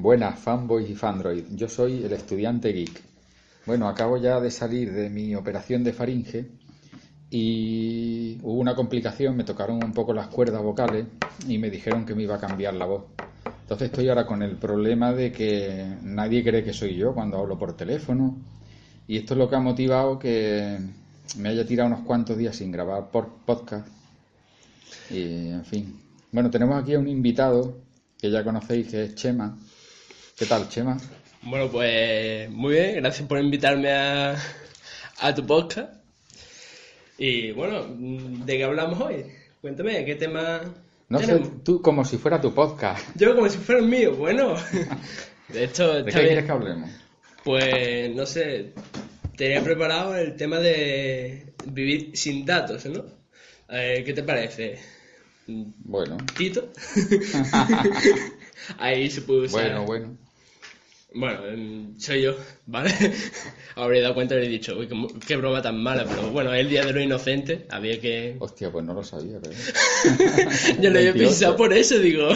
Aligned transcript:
Buenas, 0.00 0.38
fanboys 0.38 0.88
y 0.88 0.94
fandroid. 0.94 1.46
Yo 1.56 1.68
soy 1.68 2.04
el 2.04 2.12
estudiante 2.12 2.72
geek. 2.72 3.02
Bueno, 3.66 3.88
acabo 3.88 4.16
ya 4.16 4.38
de 4.38 4.48
salir 4.48 4.92
de 4.92 5.10
mi 5.10 5.34
operación 5.34 5.82
de 5.82 5.92
faringe 5.92 6.46
y 7.30 8.38
hubo 8.44 8.60
una 8.60 8.76
complicación, 8.76 9.36
me 9.36 9.42
tocaron 9.42 9.82
un 9.82 9.92
poco 9.92 10.12
las 10.12 10.28
cuerdas 10.28 10.62
vocales 10.62 11.04
y 11.48 11.58
me 11.58 11.68
dijeron 11.68 12.06
que 12.06 12.14
me 12.14 12.22
iba 12.22 12.36
a 12.36 12.38
cambiar 12.38 12.74
la 12.74 12.86
voz. 12.86 13.06
Entonces 13.62 13.86
estoy 13.86 14.08
ahora 14.08 14.24
con 14.24 14.40
el 14.44 14.54
problema 14.54 15.12
de 15.12 15.32
que 15.32 15.96
nadie 16.04 16.44
cree 16.44 16.62
que 16.62 16.72
soy 16.72 16.94
yo 16.94 17.12
cuando 17.12 17.38
hablo 17.38 17.58
por 17.58 17.76
teléfono 17.76 18.36
y 19.08 19.16
esto 19.16 19.34
es 19.34 19.38
lo 19.38 19.50
que 19.50 19.56
ha 19.56 19.60
motivado 19.60 20.16
que 20.16 20.78
me 21.38 21.48
haya 21.48 21.66
tirado 21.66 21.88
unos 21.88 22.06
cuantos 22.06 22.38
días 22.38 22.54
sin 22.54 22.70
grabar 22.70 23.10
por 23.10 23.30
podcast. 23.44 23.88
Y 25.10 25.48
en 25.48 25.64
fin. 25.64 26.00
Bueno, 26.30 26.50
tenemos 26.50 26.80
aquí 26.80 26.94
a 26.94 27.00
un 27.00 27.08
invitado 27.08 27.78
que 28.16 28.30
ya 28.30 28.44
conocéis 28.44 28.86
que 28.88 29.02
es 29.02 29.14
Chema. 29.16 29.58
¿Qué 30.38 30.46
tal, 30.46 30.68
Chema? 30.68 30.96
Bueno, 31.42 31.68
pues 31.68 32.48
muy 32.50 32.74
bien, 32.74 32.94
gracias 32.96 33.26
por 33.26 33.40
invitarme 33.40 33.90
a, 33.90 34.36
a 35.18 35.34
tu 35.34 35.44
podcast. 35.44 35.94
Y 37.18 37.50
bueno, 37.50 37.84
¿de 38.44 38.56
qué 38.56 38.62
hablamos 38.62 39.00
hoy? 39.00 39.24
Cuéntame, 39.60 40.04
¿qué 40.04 40.14
tema 40.14 40.60
No 41.08 41.18
sé, 41.18 41.42
tú 41.64 41.82
como 41.82 42.04
si 42.04 42.18
fuera 42.18 42.40
tu 42.40 42.54
podcast. 42.54 43.04
Yo 43.16 43.34
como 43.34 43.48
si 43.48 43.58
fuera 43.58 43.80
el 43.80 43.88
mío, 43.88 44.14
bueno. 44.14 44.54
De 45.48 45.64
hecho, 45.64 45.94
¿De 46.04 46.04
qué 46.04 46.18
bien. 46.18 46.26
quieres 46.26 46.44
que 46.44 46.52
hablemos? 46.52 46.90
Pues 47.42 48.14
no 48.14 48.24
sé, 48.24 48.74
tenía 49.36 49.60
preparado 49.64 50.14
el 50.14 50.36
tema 50.36 50.58
de 50.58 51.52
vivir 51.66 52.16
sin 52.16 52.46
datos, 52.46 52.86
¿no? 52.86 53.04
Eh, 53.70 54.04
¿Qué 54.06 54.12
te 54.12 54.22
parece? 54.22 54.78
Bueno, 55.48 56.16
¿Tito? 56.36 56.70
Ahí 58.78 59.10
se 59.10 59.22
puede 59.22 59.46
usar. 59.46 59.62
bueno, 59.62 59.84
bueno. 59.86 60.27
Bueno, 61.14 61.94
soy 61.98 62.22
yo, 62.22 62.36
¿vale? 62.66 62.92
Habría 63.74 64.02
dado 64.02 64.14
cuenta 64.14 64.34
y 64.36 64.44
he 64.44 64.48
dicho, 64.48 64.78
uy, 64.78 64.88
qué, 65.26 65.36
broma 65.36 65.62
tan 65.62 65.82
mala, 65.82 66.04
pero 66.04 66.30
bueno, 66.30 66.52
es 66.52 66.60
el 66.60 66.68
día 66.68 66.84
de 66.84 66.92
los 66.92 67.02
inocentes, 67.02 67.60
había 67.70 67.98
que... 67.98 68.36
Hostia, 68.38 68.70
pues 68.70 68.84
no 68.84 68.92
lo 68.92 69.02
sabía, 69.02 69.38
pero... 69.40 69.54
Yo 70.82 70.90
lo 70.90 70.98
había 70.98 71.12
28. 71.12 71.18
pensado 71.18 71.56
por 71.56 71.72
eso, 71.72 71.98
digo. 71.98 72.28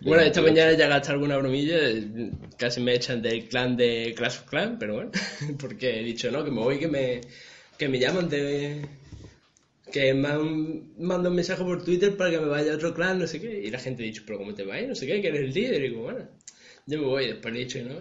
Bueno, 0.00 0.22
esta 0.22 0.40
28. 0.40 0.42
mañana 0.42 0.72
ya 0.72 0.88
gasté 0.88 1.12
alguna 1.12 1.36
bromilla, 1.36 1.76
eh, 1.78 2.30
casi 2.56 2.80
me 2.80 2.94
echan 2.94 3.20
del 3.20 3.48
clan 3.48 3.76
de 3.76 4.14
Clash 4.16 4.38
of 4.38 4.48
Clans, 4.48 4.76
pero 4.80 4.94
bueno, 4.94 5.10
porque 5.58 6.00
he 6.00 6.02
dicho, 6.02 6.30
no, 6.30 6.42
que 6.42 6.50
me 6.50 6.60
voy, 6.60 6.78
que 6.78 6.88
me, 6.88 7.20
que 7.78 7.88
me 7.88 7.98
llaman 7.98 8.28
de... 8.28 8.86
Que 9.92 10.12
me 10.14 10.28
han 10.28 10.94
mandado 10.98 11.28
un 11.28 11.36
mensaje 11.36 11.62
por 11.62 11.84
Twitter 11.84 12.16
para 12.16 12.30
que 12.30 12.40
me 12.40 12.46
vaya 12.46 12.72
a 12.72 12.76
otro 12.76 12.94
clan, 12.94 13.18
no 13.18 13.26
sé 13.26 13.40
qué, 13.40 13.60
y 13.60 13.70
la 13.70 13.78
gente 13.78 14.02
ha 14.02 14.06
dicho, 14.06 14.22
pero 14.26 14.38
¿cómo 14.38 14.54
te 14.54 14.64
vas? 14.64 14.82
No 14.88 14.94
sé 14.94 15.06
qué, 15.06 15.20
que 15.20 15.28
eres 15.28 15.42
el 15.42 15.52
líder, 15.52 15.84
y 15.84 15.88
digo, 15.90 16.02
bueno, 16.02 16.26
yo 16.86 16.98
me 16.98 17.06
voy, 17.06 17.24
he 17.24 17.50
dicho, 17.50 17.78
¿no? 17.82 17.94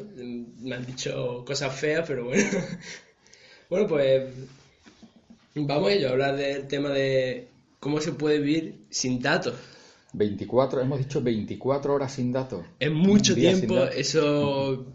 Me 0.61 0.75
han 0.75 0.85
dicho 0.85 1.43
cosas 1.45 1.75
feas, 1.79 2.05
pero 2.07 2.25
bueno. 2.25 2.43
Bueno, 3.69 3.87
pues 3.87 4.21
vamos 5.55 5.89
a 5.89 5.93
ello, 5.93 6.09
a 6.09 6.11
hablar 6.11 6.35
del 6.35 6.67
tema 6.67 6.89
de 6.89 7.47
cómo 7.79 7.99
se 8.01 8.11
puede 8.11 8.37
vivir 8.37 8.75
sin 8.91 9.19
datos. 9.19 9.55
24, 10.13 10.81
hemos 10.81 10.99
dicho 10.99 11.21
24 11.23 11.91
horas 11.91 12.13
sin 12.13 12.31
datos. 12.31 12.63
Es 12.77 12.91
mucho 12.91 13.33
tiempo, 13.33 13.83
eso 13.85 14.85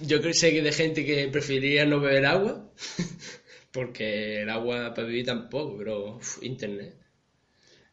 yo 0.00 0.20
creo 0.20 0.34
sé 0.34 0.52
que 0.52 0.62
de 0.62 0.72
gente 0.72 1.04
que 1.04 1.28
preferiría 1.28 1.86
no 1.86 2.00
beber 2.00 2.26
agua, 2.26 2.70
porque 3.72 4.42
el 4.42 4.50
agua 4.50 4.92
para 4.94 5.06
vivir 5.06 5.26
tampoco, 5.26 5.76
pero 5.78 6.16
uf, 6.16 6.42
internet. 6.42 6.96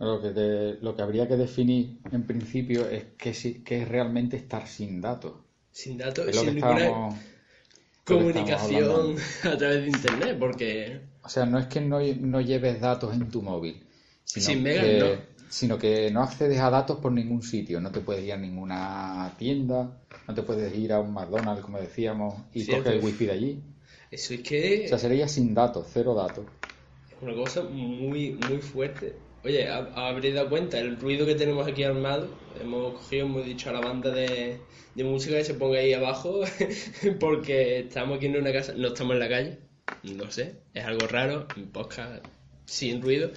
Lo 0.04 0.22
que, 0.22 0.30
te- 0.32 0.76
lo 0.82 0.96
que 0.96 1.02
habría 1.02 1.28
que 1.28 1.36
definir 1.38 1.98
en 2.12 2.24
principio 2.24 2.88
es 2.88 3.06
qué, 3.18 3.34
si- 3.34 3.64
qué 3.64 3.82
es 3.82 3.88
realmente 3.88 4.38
estar 4.38 4.68
sin 4.68 5.02
datos. 5.02 5.34
Sin 5.72 5.98
datos, 5.98 6.26
Es 6.28 6.32
que 6.32 6.38
sin 6.40 6.56
ninguna 6.56 7.20
que 8.06 8.16
comunicación 8.16 9.16
a 9.44 9.58
través 9.58 9.82
de 9.82 9.88
internet, 9.88 10.38
porque 10.40 11.00
O 11.24 11.30
sea, 11.30 11.46
no 11.46 11.58
es 11.58 11.68
que 11.68 11.82
no, 11.82 12.00
no 12.20 12.42
lleves 12.42 12.80
datos 12.82 13.14
en 13.14 13.30
tu 13.32 13.42
móvil, 13.42 13.82
sino, 14.24 14.46
Sin 14.48 14.64
megas, 14.64 14.86
que, 14.86 15.00
no. 15.00 15.44
sino 15.50 15.78
que 15.80 16.12
no 16.12 16.22
accedes 16.22 16.60
a 16.60 16.70
datos 16.70 17.00
por 17.00 17.12
ningún 17.12 17.42
sitio. 17.44 17.80
No 17.82 17.92
te 17.92 18.02
puedes 18.02 18.24
ir 18.24 18.34
a 18.34 18.38
ninguna 18.38 19.34
tienda, 19.38 19.98
no 20.28 20.34
te 20.34 20.44
puedes 20.44 20.76
ir 20.78 20.92
a 20.94 21.00
un 21.00 21.14
McDonald's, 21.14 21.64
como 21.64 21.80
decíamos, 21.80 22.36
y 22.54 22.64
Cierto. 22.64 22.84
coger 22.84 22.98
el 23.00 23.04
wifi 23.06 23.26
de 23.26 23.32
allí. 23.32 23.62
eso 24.12 24.34
es 24.34 24.42
que 24.42 24.86
O 24.86 24.88
sea, 24.90 25.00
sería 25.00 25.28
sin 25.28 25.54
datos, 25.54 25.88
cero 25.94 26.14
datos. 26.14 26.46
es 27.10 27.22
una 27.22 27.34
cosa 27.34 27.64
muy, 27.64 28.34
muy 28.34 28.58
fuerte. 28.62 29.16
Oye, 29.44 29.68
ha- 29.68 29.92
habréis 29.96 30.36
dado 30.36 30.50
cuenta, 30.50 30.80
el 30.80 30.98
ruido 30.98 31.26
que 31.26 31.36
tenemos 31.36 31.68
aquí 31.68 31.84
armado, 31.84 32.30
hemos 32.62 32.94
cogido, 32.94 33.26
hemos 33.26 33.46
dicho 33.46 33.70
a 33.70 33.74
la 33.74 33.82
banda 33.82 34.10
de, 34.12 34.58
de 34.96 35.04
música 35.04 35.36
que 35.38 35.44
se 35.44 35.54
ponga 35.56 35.80
ahí 35.80 35.94
abajo, 35.94 36.42
porque 37.20 37.80
estamos 37.80 38.18
aquí 38.18 38.28
en 38.28 38.38
una 38.38 38.54
casa, 38.54 38.74
no 38.76 38.88
estamos 38.90 39.14
en 39.14 39.20
la 39.20 39.30
calle, 39.30 39.58
no 40.04 40.32
sé, 40.32 40.62
es 40.74 40.86
algo 40.86 41.08
raro, 41.08 41.48
en 41.58 41.68
podcast 41.72 42.26
sin 42.66 43.02
ruido, 43.02 43.32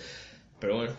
pero 0.61 0.77
bueno, 0.77 0.95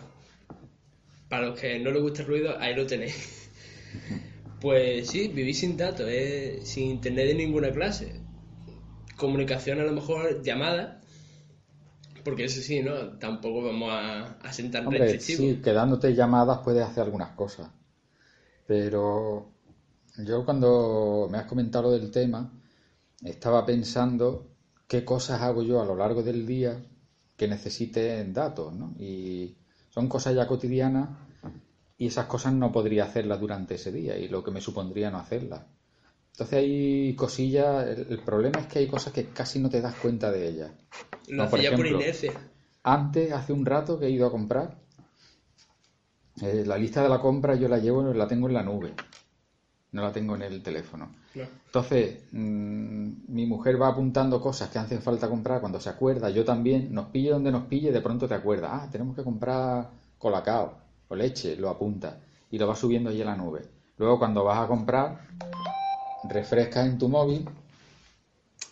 para 1.30 1.46
los 1.48 1.58
que 1.60 1.78
no 1.78 1.90
les 1.90 2.02
gusta 2.02 2.22
el 2.22 2.28
ruido, 2.28 2.56
ahí 2.58 2.74
lo 2.74 2.86
tenéis. 2.86 3.34
Pues 4.60 5.08
sí, 5.10 5.28
vivir 5.28 5.54
sin 5.54 5.76
datos, 5.76 6.08
eh, 6.10 6.58
sin 6.64 6.90
internet 6.90 7.28
de 7.28 7.34
ninguna 7.34 7.70
clase. 7.70 8.20
Comunicación 9.16 9.78
a 9.80 9.84
lo 9.84 9.92
mejor 9.92 10.42
llamada, 10.42 11.00
porque 12.28 12.44
eso 12.44 12.60
sí, 12.60 12.82
¿no? 12.82 13.18
Tampoco 13.18 13.62
vamos 13.62 13.90
a, 13.90 14.38
a 14.42 14.52
sentar 14.52 14.86
Hombre, 14.86 15.18
sí, 15.18 15.60
quedándote 15.64 16.14
llamadas 16.14 16.58
puedes 16.58 16.84
hacer 16.84 17.04
algunas 17.04 17.30
cosas. 17.30 17.70
Pero 18.66 19.50
yo 20.18 20.44
cuando 20.44 21.26
me 21.30 21.38
has 21.38 21.46
comentado 21.46 21.90
del 21.90 22.10
tema, 22.10 22.52
estaba 23.22 23.64
pensando 23.64 24.46
qué 24.86 25.06
cosas 25.06 25.40
hago 25.40 25.62
yo 25.62 25.80
a 25.80 25.86
lo 25.86 25.96
largo 25.96 26.22
del 26.22 26.46
día 26.46 26.78
que 27.34 27.48
necesiten 27.48 28.34
datos, 28.34 28.74
¿no? 28.74 28.94
Y 28.98 29.56
son 29.88 30.06
cosas 30.06 30.34
ya 30.34 30.46
cotidianas 30.46 31.08
y 31.96 32.08
esas 32.08 32.26
cosas 32.26 32.52
no 32.52 32.70
podría 32.70 33.04
hacerlas 33.04 33.40
durante 33.40 33.76
ese 33.76 33.90
día 33.90 34.18
y 34.18 34.28
lo 34.28 34.44
que 34.44 34.50
me 34.50 34.60
supondría 34.60 35.10
no 35.10 35.18
hacerlas. 35.18 35.62
Entonces 36.38 36.58
hay 36.60 37.14
cosillas, 37.16 37.84
el, 37.84 38.06
el 38.10 38.20
problema 38.20 38.60
es 38.60 38.68
que 38.68 38.78
hay 38.78 38.86
cosas 38.86 39.12
que 39.12 39.26
casi 39.30 39.58
no 39.58 39.68
te 39.68 39.80
das 39.80 39.96
cuenta 39.96 40.30
de 40.30 40.46
ellas. 40.46 40.70
Lo 41.26 41.50
por 41.50 41.58
hacía 41.58 41.72
por 41.72 41.80
ejemplo, 41.80 42.00
inercia. 42.00 42.32
Antes, 42.84 43.32
hace 43.32 43.52
un 43.52 43.66
rato 43.66 43.98
que 43.98 44.06
he 44.06 44.10
ido 44.10 44.24
a 44.24 44.30
comprar, 44.30 44.78
eh, 46.40 46.62
la 46.64 46.78
lista 46.78 47.02
de 47.02 47.08
la 47.08 47.20
compra 47.20 47.56
yo 47.56 47.66
la 47.66 47.78
llevo, 47.78 48.04
la 48.14 48.28
tengo 48.28 48.46
en 48.46 48.54
la 48.54 48.62
nube, 48.62 48.94
no 49.90 50.00
la 50.00 50.12
tengo 50.12 50.36
en 50.36 50.42
el 50.42 50.62
teléfono. 50.62 51.10
No. 51.34 51.42
Entonces, 51.66 52.22
mm, 52.30 53.10
mi 53.26 53.44
mujer 53.46 53.82
va 53.82 53.88
apuntando 53.88 54.40
cosas 54.40 54.70
que 54.70 54.78
hacen 54.78 55.02
falta 55.02 55.28
comprar 55.28 55.58
cuando 55.58 55.80
se 55.80 55.88
acuerda, 55.88 56.30
yo 56.30 56.44
también, 56.44 56.94
nos 56.94 57.06
pille 57.06 57.30
donde 57.30 57.50
nos 57.50 57.64
pille, 57.64 57.90
de 57.90 58.00
pronto 58.00 58.28
te 58.28 58.34
acuerdas, 58.34 58.70
ah, 58.74 58.88
tenemos 58.92 59.16
que 59.16 59.24
comprar 59.24 59.90
colacao 60.18 60.78
o 61.08 61.16
leche, 61.16 61.56
lo 61.56 61.68
apunta 61.68 62.20
y 62.48 62.58
lo 62.58 62.68
vas 62.68 62.78
subiendo 62.78 63.10
ahí 63.10 63.22
en 63.22 63.26
la 63.26 63.36
nube. 63.36 63.62
Luego 63.96 64.20
cuando 64.20 64.44
vas 64.44 64.60
a 64.60 64.68
comprar, 64.68 65.26
refrescas 66.28 66.86
en 66.86 66.98
tu 66.98 67.08
móvil 67.08 67.48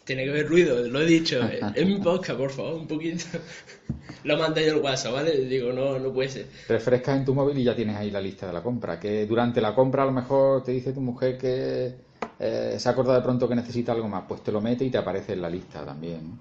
Tiene 0.05 0.25
que 0.25 0.31
haber 0.31 0.49
ruido, 0.49 0.87
lo 0.89 1.01
he 1.01 1.07
dicho. 1.07 1.43
eh, 1.43 1.61
es 1.75 1.87
mi 1.87 1.99
podcast, 1.99 2.39
por 2.39 2.51
favor, 2.51 2.75
un 2.75 2.87
poquito. 2.87 3.25
Lo 4.25 4.37
mandé 4.37 4.67
yo 4.67 4.75
al 4.75 4.81
WhatsApp, 4.81 5.13
¿vale? 5.13 5.37
Digo, 5.47 5.73
no, 5.73 5.99
no 6.01 6.13
puede 6.13 6.29
ser. 6.29 6.47
refrescas 6.69 7.17
en 7.19 7.25
tu 7.25 7.35
móvil 7.35 7.59
y 7.59 7.65
ya 7.65 7.77
tienes 7.77 7.97
ahí 7.97 8.11
la 8.11 8.21
lista 8.21 8.47
de 8.47 8.53
la 8.53 8.63
compra. 8.63 8.99
Que 8.99 9.27
durante 9.27 9.61
la 9.61 9.75
compra 9.75 10.03
a 10.03 10.07
lo 10.07 10.13
mejor 10.13 10.63
te 10.65 10.73
dice 10.73 10.93
tu 10.93 11.01
mujer 11.01 11.39
que 11.39 11.95
eh, 12.41 12.77
se 12.79 12.89
acuerda 12.89 13.15
de 13.15 13.23
pronto 13.23 13.49
que 13.49 13.55
necesita 13.55 13.93
algo 13.93 14.09
más, 14.09 14.25
pues 14.29 14.43
te 14.43 14.51
lo 14.53 14.61
mete 14.61 14.85
y 14.85 14.91
te 14.91 14.99
aparece 14.99 15.35
en 15.35 15.43
la 15.43 15.51
lista 15.51 15.85
también. 15.85 16.39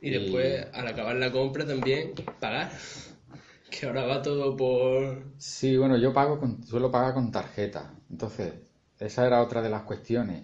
Y 0.00 0.08
Y- 0.08 0.10
después, 0.10 0.66
al 0.72 0.86
acabar 0.86 1.16
la 1.16 1.32
compra 1.32 1.66
también, 1.66 2.12
pagar. 2.40 2.70
Que 3.70 3.86
ahora 3.86 4.06
va 4.06 4.22
todo 4.22 4.56
por... 4.56 5.24
Sí, 5.36 5.76
bueno, 5.76 5.98
yo 5.98 6.10
pago 6.14 6.40
con, 6.40 6.64
suelo 6.64 6.90
pagar 6.90 7.12
con 7.12 7.30
tarjeta. 7.30 7.92
Entonces, 8.10 8.54
esa 8.98 9.26
era 9.26 9.42
otra 9.42 9.62
de 9.62 9.70
las 9.70 9.82
cuestiones. 9.82 10.42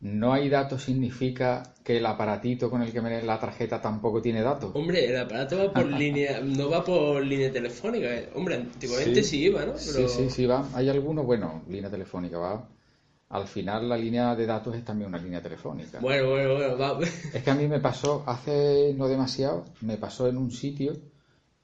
No 0.00 0.32
hay 0.32 0.48
datos 0.48 0.82
significa 0.82 1.62
que 1.84 1.98
el 1.98 2.06
aparatito 2.06 2.68
con 2.68 2.82
el 2.82 2.92
que 2.92 3.00
me 3.00 3.22
la 3.22 3.38
tarjeta 3.38 3.80
tampoco 3.80 4.20
tiene 4.20 4.42
datos. 4.42 4.72
Hombre, 4.74 5.06
el 5.06 5.16
aparato 5.16 5.58
va 5.58 5.72
por 5.72 5.86
línea, 5.92 6.40
no 6.40 6.68
va 6.68 6.82
por 6.84 7.24
línea 7.24 7.52
telefónica. 7.52 8.12
eh. 8.12 8.28
Hombre, 8.34 8.56
antiguamente 8.56 9.22
sí, 9.22 9.44
iba, 9.44 9.64
¿no? 9.64 9.78
Sí, 9.78 9.90
Pero... 9.94 10.08
sí, 10.08 10.28
sí, 10.28 10.46
va. 10.46 10.66
Hay 10.74 10.88
algunos, 10.88 11.24
bueno, 11.24 11.62
línea 11.68 11.88
telefónica, 11.88 12.38
va. 12.38 12.68
Al 13.28 13.46
final 13.46 13.88
la 13.88 13.96
línea 13.96 14.34
de 14.34 14.44
datos 14.44 14.74
es 14.74 14.84
también 14.84 15.08
una 15.08 15.18
línea 15.18 15.40
telefónica. 15.40 16.00
Bueno, 16.00 16.30
bueno, 16.30 16.54
bueno, 16.54 16.76
va. 16.76 16.98
Es 17.32 17.42
que 17.44 17.50
a 17.50 17.54
mí 17.54 17.68
me 17.68 17.78
pasó 17.78 18.24
hace 18.26 18.94
no 18.96 19.06
demasiado, 19.06 19.66
me 19.82 19.98
pasó 19.98 20.26
en 20.26 20.36
un 20.36 20.50
sitio 20.50 20.96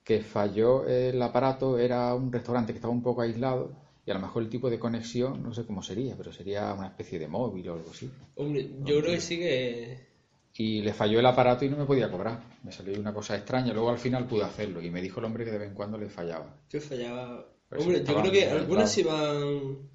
que 0.04 0.20
falló 0.20 0.86
el 0.86 1.20
aparato, 1.20 1.76
era 1.76 2.14
un 2.14 2.32
restaurante 2.32 2.72
que 2.72 2.78
estaba 2.78 2.94
un 2.94 3.02
poco 3.02 3.22
aislado 3.22 3.87
y 4.08 4.10
a 4.10 4.14
lo 4.14 4.20
mejor 4.20 4.42
el 4.42 4.48
tipo 4.48 4.70
de 4.70 4.78
conexión, 4.78 5.42
no 5.42 5.52
sé 5.52 5.66
cómo 5.66 5.82
sería, 5.82 6.16
pero 6.16 6.32
sería 6.32 6.72
una 6.72 6.86
especie 6.86 7.18
de 7.18 7.28
móvil 7.28 7.68
o 7.68 7.74
algo 7.74 7.90
así. 7.90 8.10
Hombre, 8.36 8.66
yo 8.84 9.00
creo 9.00 9.12
que 9.12 9.20
sí 9.20 9.38
que... 9.38 10.08
Y 10.54 10.80
le 10.80 10.94
falló 10.94 11.20
el 11.20 11.26
aparato 11.26 11.66
y 11.66 11.68
no 11.68 11.76
me 11.76 11.84
podía 11.84 12.10
cobrar. 12.10 12.42
Me 12.64 12.72
salió 12.72 12.98
una 12.98 13.12
cosa 13.12 13.36
extraña, 13.36 13.72
luego 13.74 13.90
al 13.90 13.98
final 13.98 14.26
pude 14.26 14.44
hacerlo 14.44 14.80
y 14.82 14.90
me 14.90 15.02
dijo 15.02 15.20
el 15.20 15.26
hombre 15.26 15.44
que 15.44 15.50
de 15.52 15.58
vez 15.58 15.68
en 15.68 15.74
cuando 15.74 15.98
le 15.98 16.08
fallaba. 16.08 16.56
Yo 16.70 16.80
fallaba. 16.80 17.46
Pero 17.68 17.82
Hombre, 17.82 17.98
sí, 17.98 18.04
yo 18.06 18.20
creo 18.20 18.32
que 18.32 18.46
algunas 18.48 18.96
aislado. 18.96 19.44
iban. 19.52 19.88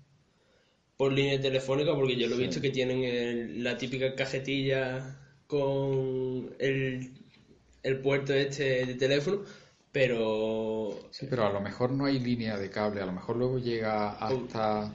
por 0.96 1.12
línea 1.12 1.42
telefónica, 1.42 1.96
porque 1.96 2.16
yo 2.16 2.28
lo 2.28 2.36
he 2.36 2.38
Sí. 2.38 2.44
visto 2.46 2.62
que 2.62 2.70
tienen 2.70 3.04
el- 3.04 3.64
la 3.64 3.78
típica 3.80 4.14
cajetilla 4.16 5.20
con 5.48 6.56
el, 6.60 7.12
el 7.82 8.00
puerto 8.00 8.32
este 8.34 8.86
de 8.86 8.94
teléfono, 8.94 9.42
pero 9.94 11.00
Sí, 11.12 11.28
pero 11.30 11.46
a 11.46 11.52
lo 11.54 11.62
mejor 11.62 11.92
no 11.92 12.06
hay 12.06 12.20
línea 12.20 12.58
de 12.58 12.70
cable, 12.70 13.02
a 13.02 13.06
lo 13.06 13.14
mejor 13.14 13.38
luego 13.38 13.60
llega 13.60 14.10
hasta 14.14 14.92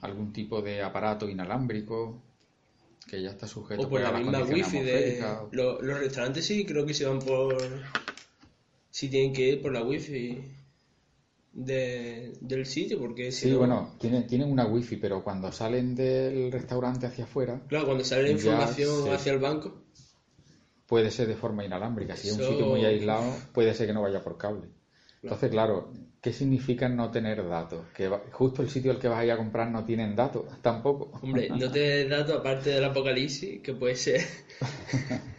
algún 0.00 0.32
tipo 0.32 0.62
de 0.62 0.82
aparato 0.82 1.28
inalámbrico 1.28 2.22
que 3.10 3.20
ya 3.20 3.30
está 3.30 3.46
sujeto 3.46 3.82
o 3.82 3.88
por 3.90 4.00
pues, 4.00 4.04
a 4.06 4.12
la 4.12 4.18
misma 4.18 4.42
wifi 4.44 4.80
de 4.80 5.46
los 5.52 5.98
restaurantes 5.98 6.46
sí 6.46 6.64
creo 6.64 6.86
que 6.86 6.94
se 6.94 7.04
van 7.06 7.18
por 7.18 7.56
sí 8.90 9.08
tienen 9.08 9.32
que 9.32 9.48
ir 9.50 9.62
por 9.62 9.72
la 9.72 9.82
wifi 9.82 10.38
de, 11.52 12.32
del 12.40 12.66
sitio 12.66 12.98
porque 12.98 13.30
si 13.32 13.46
Sí, 13.46 13.52
no- 13.52 13.58
bueno, 13.58 13.88
tienen, 14.00 14.26
tienen 14.26 14.50
una 14.50 14.66
wifi, 14.66 14.96
pero 14.96 15.22
cuando 15.22 15.50
salen 15.52 15.94
del 15.94 16.50
restaurante 16.50 17.06
hacia 17.06 17.24
afuera 17.24 17.60
claro 17.68 17.86
cuando 17.86 18.04
sale 18.04 18.24
la 18.24 18.30
información 18.30 19.02
sí. 19.04 19.10
hacia 19.10 19.32
el 19.32 19.38
banco 19.38 19.72
puede 20.86 21.10
ser 21.10 21.28
de 21.28 21.36
forma 21.36 21.64
inalámbrica. 21.64 22.16
Si 22.16 22.28
es 22.28 22.34
un 22.34 22.44
sitio 22.44 22.66
muy 22.66 22.84
aislado, 22.84 23.32
puede 23.52 23.74
ser 23.74 23.86
que 23.86 23.92
no 23.92 24.02
vaya 24.02 24.22
por 24.22 24.36
cable. 24.36 24.68
Entonces, 25.22 25.50
claro, 25.50 25.90
¿qué 26.20 26.32
significa 26.32 26.88
no 26.88 27.10
tener 27.10 27.48
datos? 27.48 27.86
Que 27.94 28.08
justo 28.32 28.62
el 28.62 28.68
sitio 28.68 28.92
al 28.92 28.98
que 28.98 29.08
vas 29.08 29.20
a 29.20 29.24
ir 29.24 29.32
a 29.32 29.36
comprar 29.38 29.70
no 29.70 29.84
tienen 29.84 30.14
datos 30.14 30.44
tampoco. 30.62 31.18
hombre 31.22 31.48
no 31.48 31.70
te 31.70 31.78
des 31.78 32.10
datos 32.10 32.36
aparte 32.36 32.70
del 32.70 32.84
apocalipsis 32.84 33.62
que 33.62 33.72
puede 33.72 33.96
ser 33.96 34.20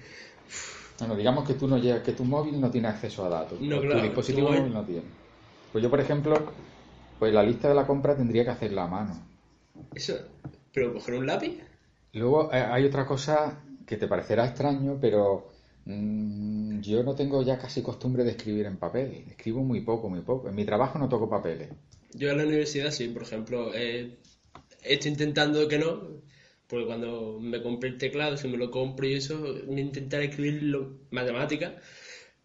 Bueno, 1.00 1.16
digamos 1.16 1.46
que 1.46 1.56
tú 1.56 1.68
no 1.68 1.78
llegas, 1.78 2.04
que 2.04 2.14
tu 2.14 2.24
móvil 2.24 2.60
no 2.60 2.72
tiene 2.72 2.88
acceso 2.88 3.26
a 3.26 3.30
datos. 3.30 3.60
No, 3.60 3.82
claro, 3.82 4.00
tu 4.00 4.06
dispositivo 4.06 4.50
móvil 4.50 4.74
no 4.74 4.86
tiene. 4.86 5.04
Pues 5.72 5.84
yo, 5.84 5.90
por 5.90 6.00
ejemplo, 6.00 6.54
pues 7.20 7.34
la 7.34 7.44
lista 7.44 7.68
de 7.68 7.76
la 7.76 7.86
compra 7.86 8.16
tendría 8.16 8.46
que 8.46 8.52
hacerla 8.52 8.86
a 8.86 8.88
mano. 8.88 9.14
eso 9.94 10.16
pero 10.74 10.94
coger 10.94 11.16
un 11.16 11.26
lápiz 11.26 11.58
Luego 12.14 12.52
eh, 12.54 12.58
hay 12.58 12.86
otra 12.86 13.06
cosa 13.06 13.62
que 13.86 13.98
te 13.98 14.08
parecerá 14.08 14.46
extraño, 14.46 14.98
pero 15.00 15.52
mm, 15.86 16.80
yo 16.82 17.04
no 17.04 17.16
tengo 17.16 17.44
ya 17.44 17.58
casi 17.58 17.82
costumbre 17.82 18.24
de 18.24 18.32
escribir 18.32 18.66
en 18.66 18.78
papel. 18.78 19.26
Escribo 19.30 19.64
muy 19.64 19.82
poco, 19.82 20.10
muy 20.10 20.22
poco. 20.22 20.50
En 20.50 20.56
mi 20.56 20.66
trabajo 20.66 21.00
no 21.00 21.10
toco 21.10 21.30
papeles. 21.30 21.70
Yo 22.14 22.32
en 22.32 22.38
la 22.38 22.46
universidad 22.46 22.92
sí, 22.92 23.10
por 23.10 23.24
ejemplo, 23.24 23.74
eh, 23.74 24.18
estoy 24.84 25.12
intentando 25.12 25.68
que 25.68 25.78
no, 25.78 26.22
porque 26.68 26.86
cuando 26.86 27.40
me 27.40 27.62
compré 27.62 27.90
el 27.90 27.98
teclado, 27.98 28.38
si 28.38 28.48
me 28.48 28.58
lo 28.58 28.72
compro 28.72 29.08
y 29.08 29.16
eso, 29.16 29.56
me 29.68 29.82
intentaré 29.82 30.26
escribir 30.26 30.76
matemáticas 31.12 31.74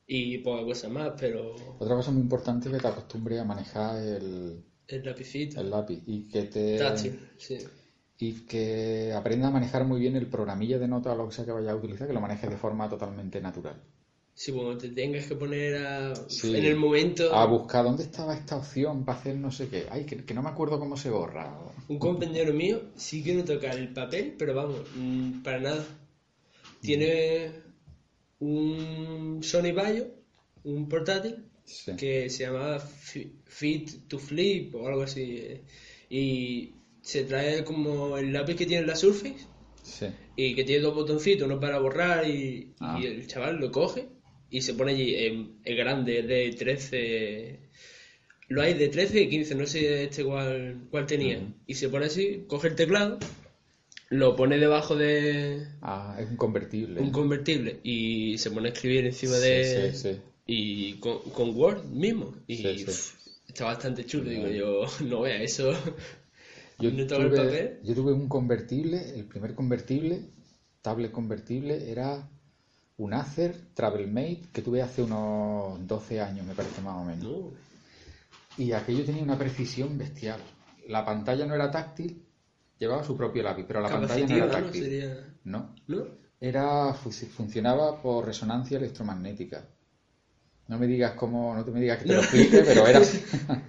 y 0.07 0.39
poca 0.39 0.65
cosa 0.65 0.89
más, 0.89 1.13
pero 1.19 1.55
Otra 1.79 1.95
cosa 1.95 2.11
muy 2.11 2.23
importante 2.23 2.69
es 2.69 2.75
que 2.75 2.81
te 2.81 2.89
acostumbres 2.89 3.39
a 3.39 3.45
manejar 3.45 4.03
el, 4.03 4.65
el 4.89 5.05
lapicito, 5.05 5.61
el 5.61 5.71
lápiz 5.71 6.03
y 6.05 6.27
que 6.29 6.43
te 6.43 6.79
sí. 7.39 7.59
Y 8.21 8.33
que 8.47 9.13
aprenda 9.17 9.49
a 9.49 9.51
manejar 9.51 9.85
muy 9.87 9.99
bien 10.01 10.15
el 10.15 10.27
programilla 10.27 10.79
de 10.79 10.87
notas 10.89 11.15
o 11.15 11.17
lo 11.17 11.29
que 11.29 11.35
sea 11.35 11.45
que 11.47 11.53
vayas 11.53 11.73
a 11.73 11.77
utilizar, 11.77 12.07
que 12.07 12.13
lo 12.13 12.21
manejes 12.21 12.51
de 12.51 12.57
forma 12.57 12.89
totalmente 12.89 13.41
natural. 13.41 13.77
Si 14.35 14.53
bueno, 14.53 14.77
te 14.79 14.89
tengas 14.91 15.27
que 15.27 15.35
poner 15.35 15.77
a- 15.77 16.15
Sí. 16.29 16.55
en 16.55 16.65
el 16.65 16.77
momento... 16.77 17.35
A 17.35 17.45
buscar 17.47 17.85
dónde 17.85 18.05
estaba 18.05 18.35
esta 18.35 18.57
opción 18.57 19.05
para 19.05 19.19
hacer 19.19 19.37
no 19.37 19.51
sé 19.51 19.69
qué. 19.69 19.87
Ay, 19.91 20.05
que, 20.05 20.25
que 20.25 20.35
no 20.35 20.43
me 20.43 20.49
acuerdo 20.51 20.79
cómo 20.79 20.97
se 20.97 21.11
borra. 21.11 21.51
Un 21.89 21.99
compañero 21.99 22.53
mío 22.55 22.81
sí 22.97 23.23
que 23.23 23.35
no 23.35 23.45
toca 23.45 23.71
el 23.73 23.93
papel, 23.93 24.35
pero 24.39 24.55
vamos, 24.55 24.81
mm, 24.97 25.43
para 25.43 25.61
nada. 25.61 25.85
Tiene 26.81 27.53
un 28.39 29.41
Sony 29.43 29.73
Vaio, 29.75 30.07
un 30.65 30.89
portátil, 30.89 31.45
Sí. 31.65 31.95
que 31.97 32.29
se 32.31 32.45
llama 32.45 32.79
Fi- 32.79 33.33
Fit 33.47 34.09
to 34.09 34.19
Flip 34.19 34.75
o 34.75 34.87
algo 34.89 35.03
así. 35.03 35.23
eh, 35.39 35.63
Y 36.13 36.75
se 37.03 37.25
trae 37.25 37.65
como 37.65 38.17
el 38.19 38.33
lápiz 38.33 38.55
que 38.57 38.67
tiene 38.67 38.87
la 38.87 38.97
Surface 38.97 39.47
Sí. 39.83 40.07
y 40.37 40.55
que 40.55 40.65
tiene 40.65 40.83
dos 40.83 40.95
botoncitos, 40.95 41.47
uno 41.47 41.59
para 41.59 41.79
borrar 41.79 42.29
y, 42.29 42.73
Ah. 42.81 42.99
y 43.03 43.07
el 43.07 43.27
chaval 43.27 43.57
lo 43.57 43.71
coge 43.73 44.09
y 44.51 44.61
se 44.63 44.75
pone 44.75 44.93
allí 44.93 45.15
en 45.15 45.61
el 45.65 45.77
grande, 45.77 46.23
de 46.23 46.53
13... 46.53 47.61
Lo 48.49 48.63
hay 48.63 48.75
de 48.75 48.89
13 48.89 49.21
y 49.23 49.29
15, 49.29 49.55
no 49.55 49.65
sé 49.67 50.03
este 50.05 50.25
cuál, 50.25 50.89
cuál 50.91 51.07
tenía. 51.07 51.41
Y 51.69 51.75
se 51.75 51.89
pone 51.89 52.07
así, 52.07 52.45
coge 52.49 52.67
el 52.69 52.75
teclado, 52.75 53.19
lo 54.09 54.35
pone 54.35 54.59
debajo 54.59 54.97
de 54.97 55.69
Ah, 55.83 56.17
es 56.21 56.29
un 56.29 56.37
convertible. 56.37 57.01
un 57.01 57.13
convertible 57.13 57.79
y 57.85 58.39
se 58.39 58.51
pone 58.51 58.69
a 58.69 58.73
escribir 58.73 59.07
encima 59.07 59.35
Sí, 59.37 59.41
de... 59.49 59.93
sí, 59.93 59.99
sí. 60.15 60.21
Y 60.47 60.93
con, 60.95 61.21
con 61.31 61.55
Word 61.57 61.85
mismo. 61.85 62.35
Y 62.49 62.83
pff, 62.85 63.15
está 63.47 63.67
bastante 63.67 64.05
chulo, 64.05 64.29
digo 64.29 64.49
yo, 64.49 64.83
no 65.07 65.21
vea 65.21 65.41
eso. 65.43 65.73
Yo 66.81 66.91
no 66.91 67.07
tuve, 67.07 67.37
papel. 67.37 67.79
yo 67.83 67.95
tuve 67.95 68.13
un 68.13 68.29
convertible, 68.29 69.19
el 69.19 69.25
primer 69.27 69.55
convertible, 69.55 70.23
tablet 70.83 71.11
convertible, 71.13 71.91
era 71.91 72.29
un 72.99 73.15
Acer 73.15 73.57
Travelmate 73.75 74.43
que 74.53 74.63
tuve 74.63 74.83
hace 74.83 75.03
unos 75.03 75.87
12 75.87 76.21
años, 76.21 76.47
me 76.47 76.55
parece 76.55 76.81
más 76.83 76.97
o 76.97 77.05
menos. 77.05 77.25
No. 77.25 77.51
Y 78.59 78.73
aquello 78.73 79.05
tenía 79.05 79.23
una 79.23 79.39
precisión 79.39 79.97
bestial. 79.97 80.41
La 80.89 81.05
pantalla 81.05 81.47
no 81.47 81.55
era 81.55 81.71
táctil, 81.71 82.23
llevaba 82.79 83.05
su 83.05 83.17
propio 83.17 83.43
lápiz, 83.43 83.65
pero 83.67 83.81
la 83.81 83.89
pantalla 83.89 84.27
no 84.27 84.35
era 84.37 84.47
¿no? 84.47 84.53
táctil. 84.53 84.83
Sería... 84.83 85.35
No, 85.45 85.75
¿No? 85.87 86.05
era 86.41 86.93
fu- 86.95 87.11
funcionaba 87.11 88.01
por 88.03 88.27
resonancia 88.27 88.79
electromagnética. 88.79 89.65
No 90.69 90.79
me 90.79 90.87
digas 90.87 91.13
cómo, 91.13 91.55
no 91.55 91.65
te 91.65 91.71
me 91.71 91.81
digas 91.81 91.99
que 91.99 92.05
te 92.07 92.13
lo 92.15 92.21
explique, 92.21 92.63
pero 92.63 92.87
era 92.87 92.99
así. 93.01 93.23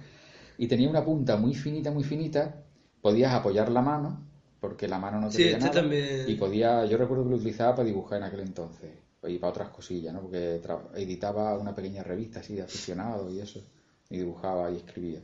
y 0.58 0.66
tenía 0.66 0.88
una 0.88 1.04
punta 1.04 1.36
muy 1.36 1.54
finita, 1.54 1.90
muy 1.90 2.04
finita. 2.04 2.62
Podías 3.02 3.34
apoyar 3.34 3.70
la 3.70 3.82
mano, 3.82 4.26
porque 4.60 4.88
la 4.88 4.98
mano 4.98 5.20
no 5.20 5.28
te 5.28 5.36
Sí, 5.36 5.42
veía 5.42 5.58
este 5.58 5.68
nada. 5.68 5.80
también- 5.82 6.24
Y 6.30 6.34
podía, 6.36 6.86
yo 6.86 6.96
recuerdo 6.96 7.24
que 7.24 7.30
lo 7.30 7.36
utilizaba 7.36 7.74
para 7.74 7.84
dibujar 7.86 8.18
en 8.18 8.24
aquel 8.24 8.40
entonces. 8.40 8.90
Y 9.24 9.38
para 9.38 9.50
otras 9.50 9.68
cosillas, 9.68 10.14
¿no? 10.14 10.20
Porque 10.22 10.60
editaba 10.94 11.58
una 11.58 11.74
pequeña 11.74 12.02
revista 12.02 12.40
así 12.40 12.54
de 12.54 12.62
aficionados 12.62 13.30
y 13.32 13.40
eso. 13.40 13.60
Y 14.08 14.16
dibujaba 14.18 14.70
y 14.70 14.76
escribía. 14.76 15.20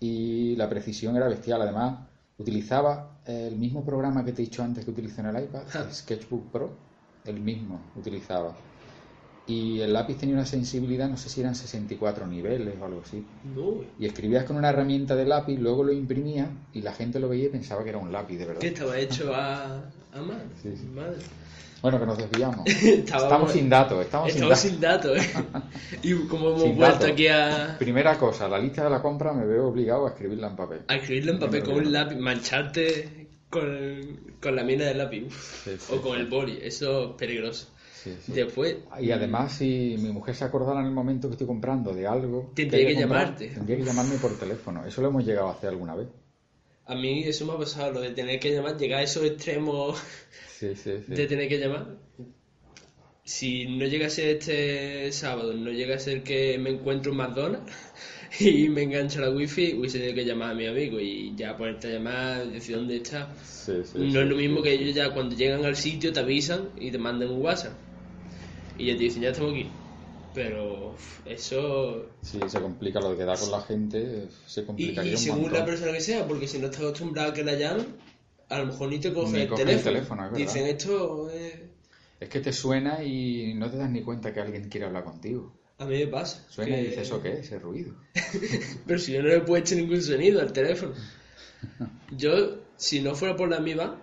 Y 0.00 0.54
la 0.56 0.68
precisión 0.68 1.16
era 1.16 1.28
bestial. 1.28 1.60
Además, 1.62 2.06
utilizaba 2.38 3.18
el 3.26 3.56
mismo 3.56 3.84
programa 3.84 4.24
que 4.24 4.32
te 4.32 4.42
he 4.42 4.44
dicho 4.46 4.62
antes 4.62 4.84
que 4.84 4.90
utilizo 4.92 5.20
en 5.20 5.26
el 5.26 5.44
iPad, 5.44 5.62
el 5.74 5.92
Sketchbook 5.92 6.50
Pro. 6.50 6.70
El 7.24 7.40
mismo 7.40 7.80
utilizaba. 7.96 8.54
Y 9.48 9.80
el 9.80 9.94
lápiz 9.94 10.18
tenía 10.18 10.34
una 10.34 10.44
sensibilidad, 10.44 11.08
no 11.08 11.16
sé 11.16 11.30
si 11.30 11.40
eran 11.40 11.54
64 11.54 12.26
niveles 12.26 12.74
o 12.80 12.84
algo 12.84 13.00
así. 13.04 13.24
No. 13.56 13.76
Y 13.98 14.04
escribías 14.06 14.44
con 14.44 14.56
una 14.56 14.68
herramienta 14.68 15.16
de 15.16 15.24
lápiz, 15.24 15.56
luego 15.58 15.82
lo 15.84 15.92
imprimías 15.92 16.48
y 16.74 16.82
la 16.82 16.92
gente 16.92 17.18
lo 17.18 17.30
veía 17.30 17.46
y 17.46 17.48
pensaba 17.48 17.82
que 17.82 17.88
era 17.88 17.98
un 17.98 18.12
lápiz, 18.12 18.36
de 18.36 18.44
verdad. 18.44 18.60
¿Qué 18.60 18.68
estaba 18.68 18.98
hecho 18.98 19.34
a, 19.34 19.90
a 20.12 20.20
mano? 20.20 20.40
Sí, 20.62 20.74
sí. 20.76 20.86
Madre. 20.94 21.16
Bueno, 21.80 22.00
que 22.00 22.06
nos 22.06 22.18
desviamos. 22.18 22.66
Estamos 22.66 23.52
sin 23.52 23.68
datos, 23.70 24.04
estamos, 24.04 24.28
Estamos 24.30 24.58
sin 24.58 24.70
sin 24.72 24.80
datos. 24.80 25.16
¿eh? 25.16 25.30
y 26.02 26.12
como 26.26 26.48
hemos 26.50 26.62
Sin 26.62 26.76
vuelto 26.76 26.94
datos. 26.98 27.10
aquí 27.12 27.28
a, 27.28 27.76
Primera 27.78 28.18
cosa, 28.18 28.48
la 28.48 28.58
lista 28.58 28.84
de 28.84 28.90
la 28.90 29.00
compra 29.00 29.32
me 29.32 29.46
veo 29.46 29.68
obligado 29.68 30.06
a 30.06 30.10
escribirla 30.10 30.48
en 30.48 30.56
papel. 30.56 30.80
a 30.88 30.96
escribirlo 30.96 31.32
en 31.32 31.38
papel 31.38 31.62
con 31.62 31.74
que 31.74 31.80
un 31.80 31.92
lápiz, 31.92 32.16
mancharte 32.16 33.28
con, 33.48 34.34
con 34.42 34.56
la 34.56 34.64
mina 34.64 34.84
del 34.86 34.98
lápiz 34.98 35.24
uf, 35.26 35.64
Sí, 35.64 35.70
sí, 35.78 35.94
o 35.94 36.02
con 36.02 36.18
el 36.18 36.26
boli, 36.26 36.58
eso 36.60 37.10
es 37.10 37.16
peligroso. 37.16 37.68
Sí, 38.02 38.14
sí. 38.24 38.32
Después, 38.32 38.76
Y 39.00 39.10
además, 39.10 39.52
si 39.52 39.96
mi 39.98 40.10
mujer 40.10 40.34
se 40.34 40.44
acordara 40.44 40.80
en 40.80 40.86
el 40.86 40.92
momento 40.92 41.28
que 41.28 41.32
estoy 41.34 41.46
comprando 41.46 41.92
de 41.94 42.06
algo, 42.06 42.52
Tendría 42.54 42.86
que 42.86 42.94
comprar, 42.94 43.22
llamarte. 43.26 43.48
Tendría 43.48 43.76
que 43.76 43.84
llamarme 43.84 44.16
por 44.16 44.38
teléfono. 44.38 44.84
Eso 44.86 45.02
lo 45.02 45.08
hemos 45.08 45.24
llegado 45.24 45.48
a 45.48 45.52
hacer 45.52 45.70
alguna 45.70 45.94
vez. 45.94 46.08
a 46.86 46.94
mí 46.94 47.24
eso 47.24 47.44
me 47.46 47.52
ha 47.52 47.58
pasado, 47.58 47.92
lo 47.92 48.00
de 48.00 48.10
tener 48.10 48.38
que 48.40 48.52
llamar, 48.52 48.76
llegar 48.78 49.00
a 49.00 49.02
esos 49.02 49.24
extremos 49.24 50.00
Sí, 50.58 50.68
de 50.68 51.26
tener 51.26 51.48
que 51.48 51.58
llamar. 51.58 51.96
Si 53.24 53.66
no 53.66 53.84
llega 53.84 54.06
a 54.06 54.10
ser 54.10 54.36
este 54.38 55.12
sábado, 55.12 55.52
no 55.52 55.70
llega 55.70 55.96
a 55.96 55.98
ser 55.98 56.22
que 56.22 56.56
me 56.58 56.70
encuentro 56.70 57.12
en 57.12 57.18
McDonald's 57.18 57.72
y 58.40 58.68
me 58.68 58.82
engancho 58.82 59.20
la 59.20 59.30
wifi, 59.30 59.74
hubiese 59.74 59.98
tenido 59.98 60.14
que 60.16 60.24
llamar 60.24 60.50
a 60.50 60.54
mi 60.54 60.66
amigo 60.66 61.00
y 61.00 61.34
ya 61.36 61.56
ponerte 61.56 61.88
a 61.88 61.90
llamar, 61.92 62.46
decir 62.50 62.76
dónde 62.76 62.96
está. 62.96 63.34
Sí, 63.44 63.72
sí, 63.84 63.98
no 63.98 64.10
sí, 64.12 64.18
es 64.18 64.26
lo 64.26 64.36
mismo 64.36 64.62
que 64.62 64.72
ellos 64.72 64.94
ya 64.94 65.12
cuando 65.12 65.34
llegan 65.36 65.64
al 65.64 65.76
sitio 65.76 66.12
te 66.12 66.20
avisan 66.20 66.70
y 66.78 66.90
te 66.90 66.98
mandan 66.98 67.30
un 67.30 67.40
WhatsApp. 67.42 67.72
Y 68.78 68.86
ya 68.86 68.96
te 68.96 69.04
dicen, 69.04 69.22
ya 69.22 69.30
estamos 69.30 69.52
aquí. 69.52 69.66
Pero 70.34 70.94
eso... 71.26 72.06
Sí, 72.22 72.38
se 72.46 72.60
complica 72.60 73.00
lo 73.00 73.10
de 73.10 73.16
quedar 73.16 73.38
con 73.38 73.50
la 73.50 73.60
gente, 73.62 74.28
se 74.46 74.60
Y, 74.60 74.64
complicaría 74.64 75.12
y 75.14 75.16
según 75.16 75.42
montón. 75.42 75.58
la 75.60 75.64
persona 75.64 75.92
que 75.92 76.00
sea, 76.00 76.26
porque 76.28 76.46
si 76.46 76.58
no 76.58 76.66
estás 76.66 76.82
acostumbrado 76.82 77.30
a 77.30 77.34
que 77.34 77.42
la 77.42 77.54
llamen, 77.54 77.86
a 78.48 78.58
lo 78.60 78.66
mejor 78.66 78.88
ni 78.90 78.98
te 79.00 79.12
coge, 79.12 79.32
Ni 79.32 79.40
el, 79.42 79.48
coge 79.48 79.62
el 79.62 79.82
teléfono. 79.82 80.26
es. 80.26 80.32
Dicen 80.34 80.66
esto... 80.66 81.30
eh, 81.32 81.70
Es 82.20 82.28
que 82.28 82.40
te 82.40 82.52
suena 82.52 83.02
y 83.02 83.54
no 83.54 83.70
te 83.70 83.78
das 83.78 83.90
ni 83.90 84.02
cuenta 84.02 84.32
que 84.32 84.40
alguien 84.40 84.68
quiere 84.68 84.86
hablar 84.86 85.04
contigo. 85.04 85.57
A 85.78 85.84
mí 85.84 85.96
me 85.98 86.06
pasa. 86.08 86.44
Suena 86.48 86.74
que- 86.76 86.82
y 86.82 86.84
dices, 86.86 87.02
¿eso 87.02 87.22
qué 87.22 87.32
es? 87.34 87.38
Ese 87.46 87.58
ruido. 87.58 87.94
Pero 88.86 88.98
si 88.98 89.12
yo 89.12 89.22
no 89.22 89.28
le 89.28 89.36
he 89.36 89.40
puesto 89.40 89.74
ningún 89.74 90.02
sonido 90.02 90.40
al 90.40 90.52
teléfono. 90.52 90.92
Yo, 92.16 92.58
si 92.76 93.00
no 93.00 93.14
fuera 93.14 93.36
por 93.36 93.48
la 93.50 93.60
MIBA, 93.60 93.96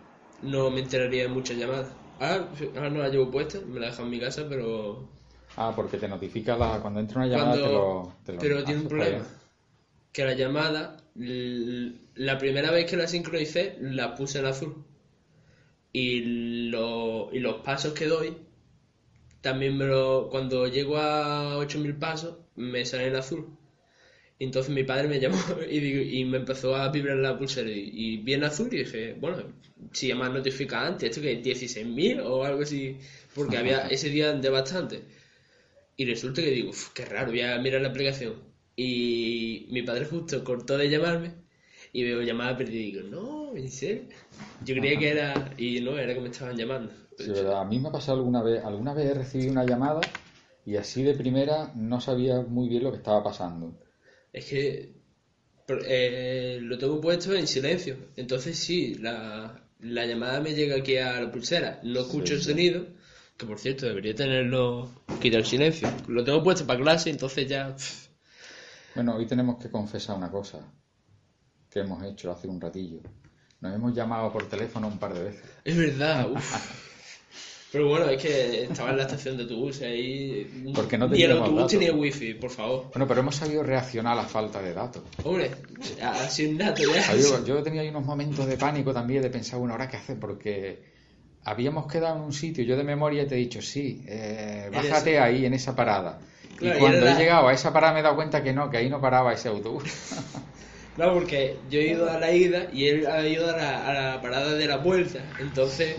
no 0.44 0.70
me 0.70 0.82
enteraría 0.82 1.24
de 1.24 1.29
muchas 1.29 1.58
llamadas. 1.58 1.88
Ahora, 2.20 2.48
ahora 2.75 2.89
no 2.89 3.00
la 3.00 3.10
llevo 3.10 3.32
puesta, 3.32 3.60
me 3.62 3.79
la 3.79 3.88
dejo 3.88 4.03
en 4.03 4.10
mi 4.10 4.20
casa, 4.20 4.46
pero... 4.48 5.10
Ah, 5.58 5.74
porque 5.75 5.98
te 5.98 6.08
notifica 6.08 6.55
la, 6.58 6.79
cuando 6.82 7.00
entra 7.00 7.17
una 7.22 7.27
llamada 7.27 7.51
Cuando... 7.51 7.67
te 7.67 7.74
lo, 7.74 8.13
te 8.25 8.34
lo 8.34 8.39
pero 8.39 8.63
tiene 8.63 8.82
un 8.82 8.88
para 8.88 9.00
problema. 9.03 9.17
allá. 9.25 9.36
Que 10.12 10.25
la 10.25 10.34
llamada 10.34 10.98
la 11.15 12.38
primera 12.38 12.72
vez 12.72 12.89
que 12.89 12.98
la 12.98 13.08
sincronicé 13.08 13.77
la 13.82 14.15
puse 14.15 14.39
en 14.39 14.46
azul. 14.46 14.75
Y, 15.94 16.70
lo- 16.70 17.29
y 17.34 17.39
los 17.39 17.62
pasos 17.62 17.94
que 17.94 18.05
doy, 18.05 18.36
también 19.46 19.78
me 19.78 19.86
lo, 19.86 20.28
cuando 20.32 20.68
llego 20.68 20.98
a 20.98 21.58
8000 21.58 21.96
pasos, 21.96 22.38
me 22.56 22.84
sale 22.86 23.08
en 23.08 23.16
azul. 23.16 23.46
Entonces 24.40 24.74
mi 24.74 24.84
padre 24.84 25.08
me 25.08 25.20
llamó 25.24 25.38
y, 25.70 25.80
digo- 25.80 26.02
y 26.02 26.25
me 26.25 26.38
empezó 26.38 26.75
a 26.75 26.90
vibrar 26.92 27.18
la 27.18 27.38
pulsera 27.38 27.70
y, 27.70 27.92
y 27.94 28.18
vi 28.18 28.34
en 28.34 28.44
azul 28.44 28.70
y 28.74 28.78
dije, 28.80 29.14
bueno, 29.20 29.38
si 29.94 30.12
han 30.12 30.34
notificado 30.34 30.88
antes, 30.88 31.10
esto 31.10 31.22
que 31.22 31.34
es 31.34 31.44
16.000 31.44 32.20
o 32.22 32.44
algo 32.44 32.64
así, 32.64 32.98
porque 33.36 33.58
había 33.58 33.88
ese 33.88 34.10
día 34.10 34.34
de 34.34 34.50
bastante. 34.50 35.02
Y 35.98 36.06
resulta 36.06 36.42
que 36.42 36.52
digo, 36.52 36.70
"Uf, 36.72 36.90
qué 36.94 37.06
raro, 37.06 37.32
voy 37.32 37.42
a 37.42 37.58
mirar 37.60 37.82
la 37.82 37.90
aplicación. 37.90 38.34
Y 38.75 39.68
mi 39.72 39.82
padre 39.84 40.06
justo 40.06 40.44
cortó 40.44 40.78
de 40.78 40.90
llamarme 40.90 41.32
y 41.94 42.04
veo 42.04 42.22
llamada 42.24 42.58
perdida 42.58 42.82
y 42.82 42.92
digo, 42.92 43.02
no, 43.10 43.56
¿en 43.56 43.70
serio? 43.72 44.04
Yo 44.66 44.75
creía 44.75 45.00
que 45.00 45.10
era, 45.10 45.54
y 45.58 45.80
no, 45.82 45.98
era 45.98 46.14
que 46.14 46.20
me 46.20 46.30
estaban 46.30 46.58
llamando. 46.58 46.92
Sí, 47.24 47.32
verdad. 47.32 47.62
A 47.62 47.66
mí 47.66 47.80
me 47.80 47.90
ha 47.90 47.92
pasado 47.92 48.18
alguna 48.18 48.42
vez, 48.42 48.64
alguna 48.64 48.94
vez 48.94 49.06
he 49.08 49.14
recibido 49.14 49.52
una 49.52 49.66
llamada 49.66 50.02
y 50.66 50.76
así 50.76 51.04
de 51.04 51.14
primera 51.14 51.72
no 51.76 52.02
sabía 52.02 52.42
muy 52.42 52.68
bien 52.68 52.84
lo 52.84 52.92
que 52.92 52.98
estaba 52.98 53.24
pasando. 53.24 53.80
Es 54.34 54.46
que 54.46 54.96
eh, 55.68 56.60
lo 56.62 56.78
tengo 56.78 57.00
puesto 57.02 57.34
en 57.34 57.48
silencio. 57.48 57.96
Entonces 58.16 58.58
sí, 58.58 58.96
la, 58.96 59.64
la 59.80 60.06
llamada 60.06 60.40
me 60.42 60.54
llega 60.54 60.76
aquí 60.78 60.98
a 60.98 61.22
la 61.22 61.32
pulsera. 61.32 61.80
No 61.84 62.02
escucho 62.02 62.28
Sí, 62.28 62.34
el 62.34 62.42
sí. 62.42 62.50
sonido, 62.52 62.86
que 63.38 63.46
por 63.46 63.60
cierto 63.60 63.86
debería 63.86 64.14
tenerlo 64.16 64.90
quitado 65.22 65.40
el 65.40 65.46
silencio. 65.46 65.88
Lo 66.08 66.24
tengo 66.24 66.44
puesto 66.44 66.66
para 66.66 66.80
clase, 66.82 67.10
entonces 67.10 67.48
ya... 67.48 67.76
Bueno, 68.94 69.16
hoy 69.16 69.26
tenemos 69.26 69.62
que 69.62 69.70
confesar 69.70 70.18
una 70.18 70.32
cosa 70.32 70.60
que 71.70 71.80
hemos 71.80 72.02
hecho 72.04 72.32
hace 72.32 72.48
un 72.48 72.62
ratillo. 72.62 73.00
Nos 73.62 73.74
hemos 73.74 73.94
llamado 73.94 74.32
por 74.32 74.48
teléfono 74.48 74.88
un 74.88 74.98
par 74.98 75.14
de 75.14 75.24
veces. 75.24 75.44
Es 75.64 75.78
verdad, 75.78 76.32
uf. 76.32 76.86
Pero 77.75 77.89
bueno, 77.89 78.05
es 78.10 78.22
que 78.22 78.63
estaba 78.63 78.91
en 78.91 78.96
la 78.98 79.03
estación 79.03 79.36
de 79.36 79.44
autobús 79.44 79.82
ahí... 79.82 80.72
Porque 80.74 80.98
no 80.98 81.10
Ni 81.10 81.24
el 81.24 81.32
autobús 81.34 81.55
datos. 81.58 81.72
tenía 81.74 81.91
wifi, 81.91 82.34
por 82.36 82.50
favor. 82.50 82.86
Bueno, 82.94 83.05
pero 83.05 83.20
hemos 83.20 83.36
sabido 83.36 83.63
reaccionar 83.63 84.13
a 84.13 84.22
la 84.22 84.27
falta 84.29 84.62
de 84.62 84.74
datos. 84.74 85.03
Hombre, 85.25 85.51
ha 86.01 86.29
sido 86.29 86.51
un 86.51 86.58
dato 86.58 86.82
ya. 86.84 87.13
Yo, 87.17 87.46
yo 87.46 87.62
tenía 87.63 87.82
ahí 87.82 87.89
unos 87.89 88.05
momentos 88.05 88.48
de 88.48 88.55
pánico 88.55 88.94
también, 88.94 89.22
de 89.24 89.29
pensar, 89.29 89.60
bueno, 89.60 89.74
¿ahora 89.74 89.89
qué 89.89 89.98
hacer? 89.98 90.17
Porque 90.17 90.86
habíamos 91.44 91.91
quedado 91.91 92.15
en 92.15 92.22
un 92.22 92.32
sitio, 92.32 92.63
yo 92.63 92.77
de 92.77 92.86
memoria 92.86 93.27
te 93.27 93.36
he 93.36 93.39
dicho, 93.39 93.62
sí, 93.62 94.05
eh, 94.08 94.70
bájate 94.74 95.20
ahí, 95.20 95.46
en 95.46 95.53
esa 95.53 95.75
parada. 95.75 96.20
Claro, 96.58 96.75
y 96.75 96.77
y 96.77 96.79
cuando 96.79 97.08
he 97.10 97.15
llegado 97.15 97.50
a 97.50 97.53
esa 97.53 97.74
parada 97.74 97.91
me 97.94 98.00
he 98.00 98.03
dado 98.03 98.15
cuenta 98.15 98.41
que 98.41 98.53
no, 98.53 98.70
que 98.70 98.77
ahí 98.77 98.89
no 98.89 99.01
paraba 99.01 99.34
ese 99.34 99.50
autobús. 99.50 99.84
Claro, 100.96 101.13
porque 101.15 101.60
yo 101.67 101.82
he 101.82 101.88
ido 101.89 102.10
a 102.10 102.17
la 102.17 102.32
ida 102.32 102.70
y 102.72 102.88
él 102.88 103.05
ha 103.05 103.27
ido 103.27 103.50
a 103.50 103.58
la, 103.58 103.86
a 103.86 103.94
la 104.13 104.22
parada 104.22 104.53
de 104.53 104.65
la 104.65 104.77
vuelta. 104.77 105.25
Entonces, 105.39 105.98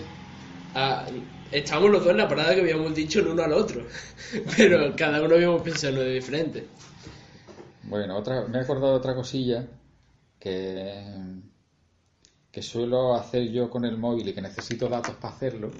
a- 0.72 1.04
estábamos 1.52 1.90
los 1.90 2.02
dos 2.02 2.10
en 2.10 2.18
la 2.18 2.28
parada 2.28 2.54
que 2.54 2.60
habíamos 2.60 2.94
dicho 2.94 3.20
el 3.20 3.28
uno 3.28 3.42
al 3.42 3.52
otro. 3.52 3.84
Pero 4.56 4.94
cada 4.96 5.22
uno 5.22 5.34
habíamos 5.34 5.62
pensado 5.62 5.94
en 5.94 6.00
uno 6.00 6.08
diferente. 6.08 6.66
Bueno, 7.84 8.16
otra, 8.16 8.46
me 8.46 8.58
he 8.58 8.60
acordado 8.62 8.92
de 8.92 8.98
otra 8.98 9.14
cosilla 9.14 9.66
que, 10.38 11.04
que 12.50 12.62
suelo 12.62 13.14
hacer 13.14 13.50
yo 13.50 13.70
con 13.70 13.84
el 13.84 13.96
móvil 13.96 14.28
y 14.28 14.32
que 14.32 14.42
necesito 14.42 14.88
datos 14.88 15.14
para 15.16 15.34
hacerlo 15.34 15.70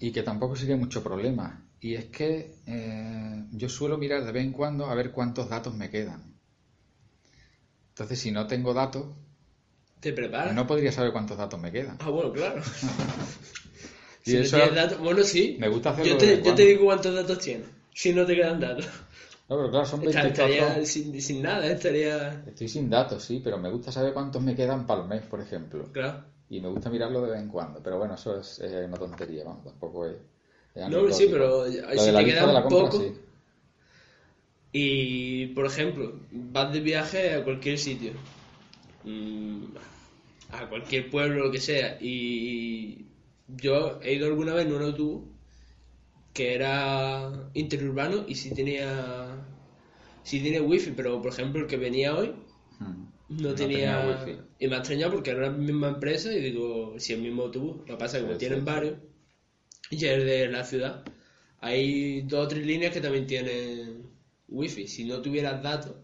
y 0.00 0.12
que 0.12 0.22
tampoco 0.22 0.56
sería 0.56 0.76
mucho 0.76 1.02
problema. 1.02 1.64
Y 1.80 1.94
es 1.94 2.06
que 2.06 2.54
eh, 2.66 3.44
yo 3.52 3.68
suelo 3.68 3.98
mirar 3.98 4.24
de 4.24 4.32
vez 4.32 4.44
en 4.44 4.52
cuando 4.52 4.86
a 4.86 4.94
ver 4.94 5.12
cuántos 5.12 5.48
datos 5.48 5.74
me 5.74 5.90
quedan. 5.90 6.34
Entonces, 7.90 8.18
si 8.20 8.30
no 8.30 8.46
tengo 8.46 8.74
datos, 8.74 9.06
¿Te 10.00 10.12
preparas? 10.12 10.54
no 10.54 10.66
podría 10.66 10.92
saber 10.92 11.12
cuántos 11.12 11.36
datos 11.36 11.58
me 11.60 11.72
quedan. 11.72 11.96
Ah, 12.00 12.10
bueno, 12.10 12.32
claro. 12.32 12.62
Y 14.24 14.30
Si 14.32 14.36
no 14.36 14.42
eso- 14.42 14.56
tienes 14.56 14.74
datos, 14.74 14.98
bueno, 14.98 15.22
sí. 15.22 15.56
Me 15.58 15.68
gusta 15.68 15.90
hacerlo 15.90 16.12
Yo 16.12 16.18
te, 16.18 16.42
yo 16.42 16.54
te 16.54 16.64
digo 16.66 16.84
cuántos 16.84 17.14
datos 17.14 17.38
tienes. 17.38 17.66
Si 17.94 18.12
no 18.12 18.26
te 18.26 18.34
quedan 18.36 18.60
datos. 18.60 18.84
No, 19.48 19.56
pero 19.56 19.70
claro, 19.70 19.86
son 19.86 20.00
24 20.00 20.28
Estaría 20.28 20.84
sin, 20.84 21.22
sin 21.22 21.42
nada, 21.42 21.66
estaría. 21.66 22.44
Estoy 22.46 22.68
sin 22.68 22.90
datos, 22.90 23.24
sí, 23.24 23.40
pero 23.42 23.56
me 23.56 23.70
gusta 23.70 23.90
saber 23.90 24.12
cuántos 24.12 24.42
me 24.42 24.54
quedan 24.54 24.86
para 24.86 25.00
el 25.02 25.08
mes, 25.08 25.22
por 25.22 25.40
ejemplo. 25.40 25.88
Claro. 25.92 26.24
Y 26.50 26.60
me 26.60 26.68
gusta 26.68 26.90
mirarlo 26.90 27.22
de 27.22 27.30
vez 27.30 27.40
en 27.40 27.48
cuando. 27.48 27.80
Pero 27.82 27.96
bueno, 27.96 28.14
eso 28.14 28.38
es 28.38 28.58
eh, 28.62 28.84
una 28.86 28.98
tontería, 28.98 29.44
vamos, 29.44 29.64
tampoco 29.64 30.06
es. 30.06 30.16
es 30.74 30.88
No, 30.88 31.10
sí, 31.10 31.28
pero 31.30 31.64
si 31.66 31.78
te 31.78 32.24
quedan 32.26 32.48
de 32.48 32.52
la 32.52 32.62
compra, 32.62 32.90
poco, 32.90 32.98
sí. 33.00 33.12
Y, 34.72 35.46
por 35.48 35.64
ejemplo, 35.66 36.20
vas 36.30 36.72
de 36.72 36.80
viaje 36.80 37.34
a 37.34 37.42
cualquier 37.44 37.78
sitio, 37.78 38.12
mm, 39.08 39.64
a 40.50 40.68
cualquier 40.68 41.10
pueblo, 41.10 41.46
lo 41.46 41.52
que 41.52 41.60
sea, 41.60 41.98
y 42.00 43.06
yo 43.48 44.00
he 44.02 44.14
ido 44.14 44.26
alguna 44.28 44.54
vez 44.54 44.66
en 44.66 44.72
un 44.74 44.82
autobús 44.82 45.22
que 46.32 46.54
era 46.54 47.50
interurbano 47.54 48.24
y 48.28 48.34
sí 48.34 48.52
tenía, 48.54 49.46
sí 50.22 50.40
tenía 50.42 50.62
wifi, 50.62 50.92
pero 50.92 51.20
por 51.22 51.32
ejemplo 51.32 51.62
el 51.62 51.66
que 51.68 51.76
venía 51.76 52.16
hoy 52.16 52.34
Mm. 52.80 53.04
no, 53.28 53.54
tenía, 53.54 54.00
wifi. 54.00 54.38
y 54.58 54.68
me 54.68 54.76
ha 54.76 54.78
extrañado 54.78 55.12
porque 55.14 55.30
era 55.30 55.42
la 55.42 55.50
misma 55.50 55.88
empresa 55.88 56.32
y 56.32 56.40
digo, 56.40 56.94
si 56.98 57.12
el 57.14 57.20
mismo 57.22 57.42
autobús, 57.44 57.78
lo 57.78 57.84
que 57.86 57.96
pasa 57.96 58.16
es 58.18 58.22
que 58.22 58.26
como 58.28 58.38
Sí, 58.38 58.40
tienen 58.40 58.60
sí. 58.60 58.64
varios 58.64 58.96
y 59.90 59.96
es 60.06 60.24
de 60.24 60.48
la 60.48 60.64
ciudad, 60.64 61.04
hay 61.60 62.22
dos 62.22 62.46
o 62.46 62.48
tres 62.48 62.66
líneas 62.66 62.92
que 62.92 63.00
también 63.00 63.26
tienen 63.26 64.04
wifi. 64.48 64.86
Si 64.88 65.04
no 65.04 65.20
tuvieras 65.22 65.62
datos, 65.62 65.96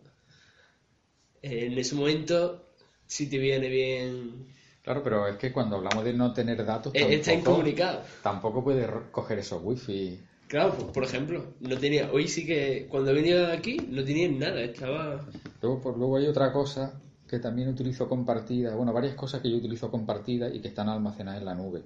en 1.43 1.79
ese 1.79 1.95
momento 1.95 2.64
si 3.07 3.29
te 3.29 3.39
viene 3.39 3.69
bien, 3.69 4.47
Claro, 4.85 5.03
pero 5.03 5.27
es 5.27 5.39
que 5.39 5.51
cuando 5.51 5.77
hablamos 5.77 6.05
de 6.05 6.13
no 6.13 6.35
tener 6.35 6.63
datos, 6.65 6.95
eh, 6.95 7.07
está 7.15 7.33
tampoco, 7.33 7.51
incomunicado. 7.53 8.03
tampoco 8.23 8.63
puedes 8.65 8.87
coger 9.11 9.39
esos 9.39 9.63
wifi. 9.63 10.21
Claro, 10.47 10.75
pues, 10.75 10.89
por 10.93 11.05
ejemplo, 11.05 11.55
no 11.61 11.79
tenía, 11.79 12.13
hoy 12.13 12.29
sí 12.29 12.45
que 12.45 12.87
cuando 12.91 13.11
he 13.11 13.15
venido 13.15 13.51
aquí 13.51 13.79
no 13.89 14.05
tenía 14.05 14.29
nada, 14.29 14.61
estaba... 14.61 15.25
Luego, 15.63 15.81
pues, 15.81 15.97
luego 15.97 16.19
hay 16.19 16.27
otra 16.27 16.53
cosa 16.53 17.01
que 17.27 17.39
también 17.39 17.69
utilizo 17.69 18.07
compartida, 18.11 18.75
bueno, 18.75 18.93
varias 18.93 19.15
cosas 19.15 19.41
que 19.41 19.51
yo 19.51 19.57
utilizo 19.57 19.91
compartidas 19.91 20.55
y 20.55 20.61
que 20.61 20.69
están 20.69 20.91
almacenadas 20.91 21.41
en 21.41 21.47
la 21.47 21.55
nube. 21.55 21.83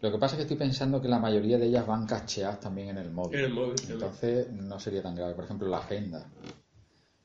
Lo 0.00 0.12
que 0.12 0.18
pasa 0.18 0.34
es 0.34 0.36
que 0.36 0.42
estoy 0.42 0.58
pensando 0.58 1.02
que 1.02 1.08
la 1.08 1.18
mayoría 1.18 1.58
de 1.58 1.66
ellas 1.66 1.86
van 1.86 2.06
cacheadas 2.06 2.60
también 2.60 2.90
en 2.90 2.98
el 2.98 3.10
móvil. 3.10 3.40
En 3.40 3.44
el 3.46 3.52
móvil 3.52 3.74
también. 3.74 3.94
Entonces 3.94 4.52
no 4.52 4.78
sería 4.78 5.02
tan 5.02 5.16
grave. 5.16 5.34
Por 5.34 5.44
ejemplo, 5.44 5.66
la 5.68 5.78
agenda. 5.78 6.24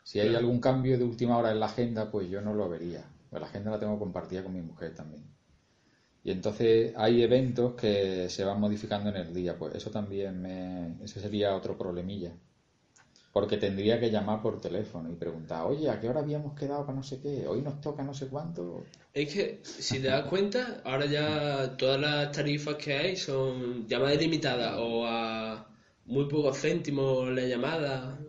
Si 0.04 0.20
hay 0.20 0.36
algún 0.36 0.60
cambio 0.60 0.98
de 0.98 1.04
última 1.04 1.38
hora 1.38 1.52
en 1.52 1.60
la 1.60 1.68
agenda, 1.68 2.10
pues 2.12 2.30
yo 2.30 2.42
no 2.42 2.54
lo 2.54 2.68
vería. 2.70 3.06
La 3.32 3.46
agenda 3.46 3.72
la 3.72 3.80
tengo 3.80 3.98
compartida 3.98 4.44
con 4.44 4.54
mi 4.54 4.62
mujer 4.62 4.94
también. 4.94 5.24
Y 6.24 6.32
entonces 6.32 6.94
hay 6.98 7.24
eventos 7.24 7.74
que 7.74 8.30
se 8.30 8.44
van 8.44 8.60
modificando 8.60 9.10
en 9.10 9.16
el 9.16 9.34
día. 9.34 9.58
Pues 9.58 9.76
eso 9.76 9.90
también 9.90 10.42
me... 10.42 11.04
Ese 11.04 11.20
sería 11.20 11.56
otro 11.56 11.78
problemilla. 11.78 12.34
Porque 13.32 13.58
tendría 13.58 14.00
que 14.00 14.12
llamar 14.12 14.42
por 14.42 14.60
teléfono 14.60 15.10
y 15.10 15.16
preguntar, 15.16 15.66
oye, 15.66 15.90
¿a 15.90 16.00
qué 16.00 16.10
hora 16.10 16.20
habíamos 16.20 16.54
quedado 16.54 16.86
para 16.86 16.98
no 16.98 17.04
sé 17.04 17.22
qué? 17.22 17.48
Hoy 17.48 17.62
nos 17.62 17.80
toca 17.80 18.04
no 18.04 18.14
sé 18.14 18.28
cuánto. 18.28 18.84
Es 19.14 19.34
que, 19.34 19.62
si 19.64 20.00
te 20.00 20.08
das 20.08 20.26
cuenta, 20.26 20.82
ahora 20.84 21.06
ya 21.06 21.78
todas 21.78 22.00
las 22.00 22.32
tarifas 22.34 22.76
que 22.76 22.94
hay 22.94 23.16
son 23.16 23.88
llamadas 23.88 24.16
ilimitadas 24.16 24.76
o 24.78 25.06
a 25.06 25.66
muy 26.06 26.28
pocos 26.28 26.60
céntimos 26.60 27.30
la 27.30 27.44
llamada. 27.44 28.20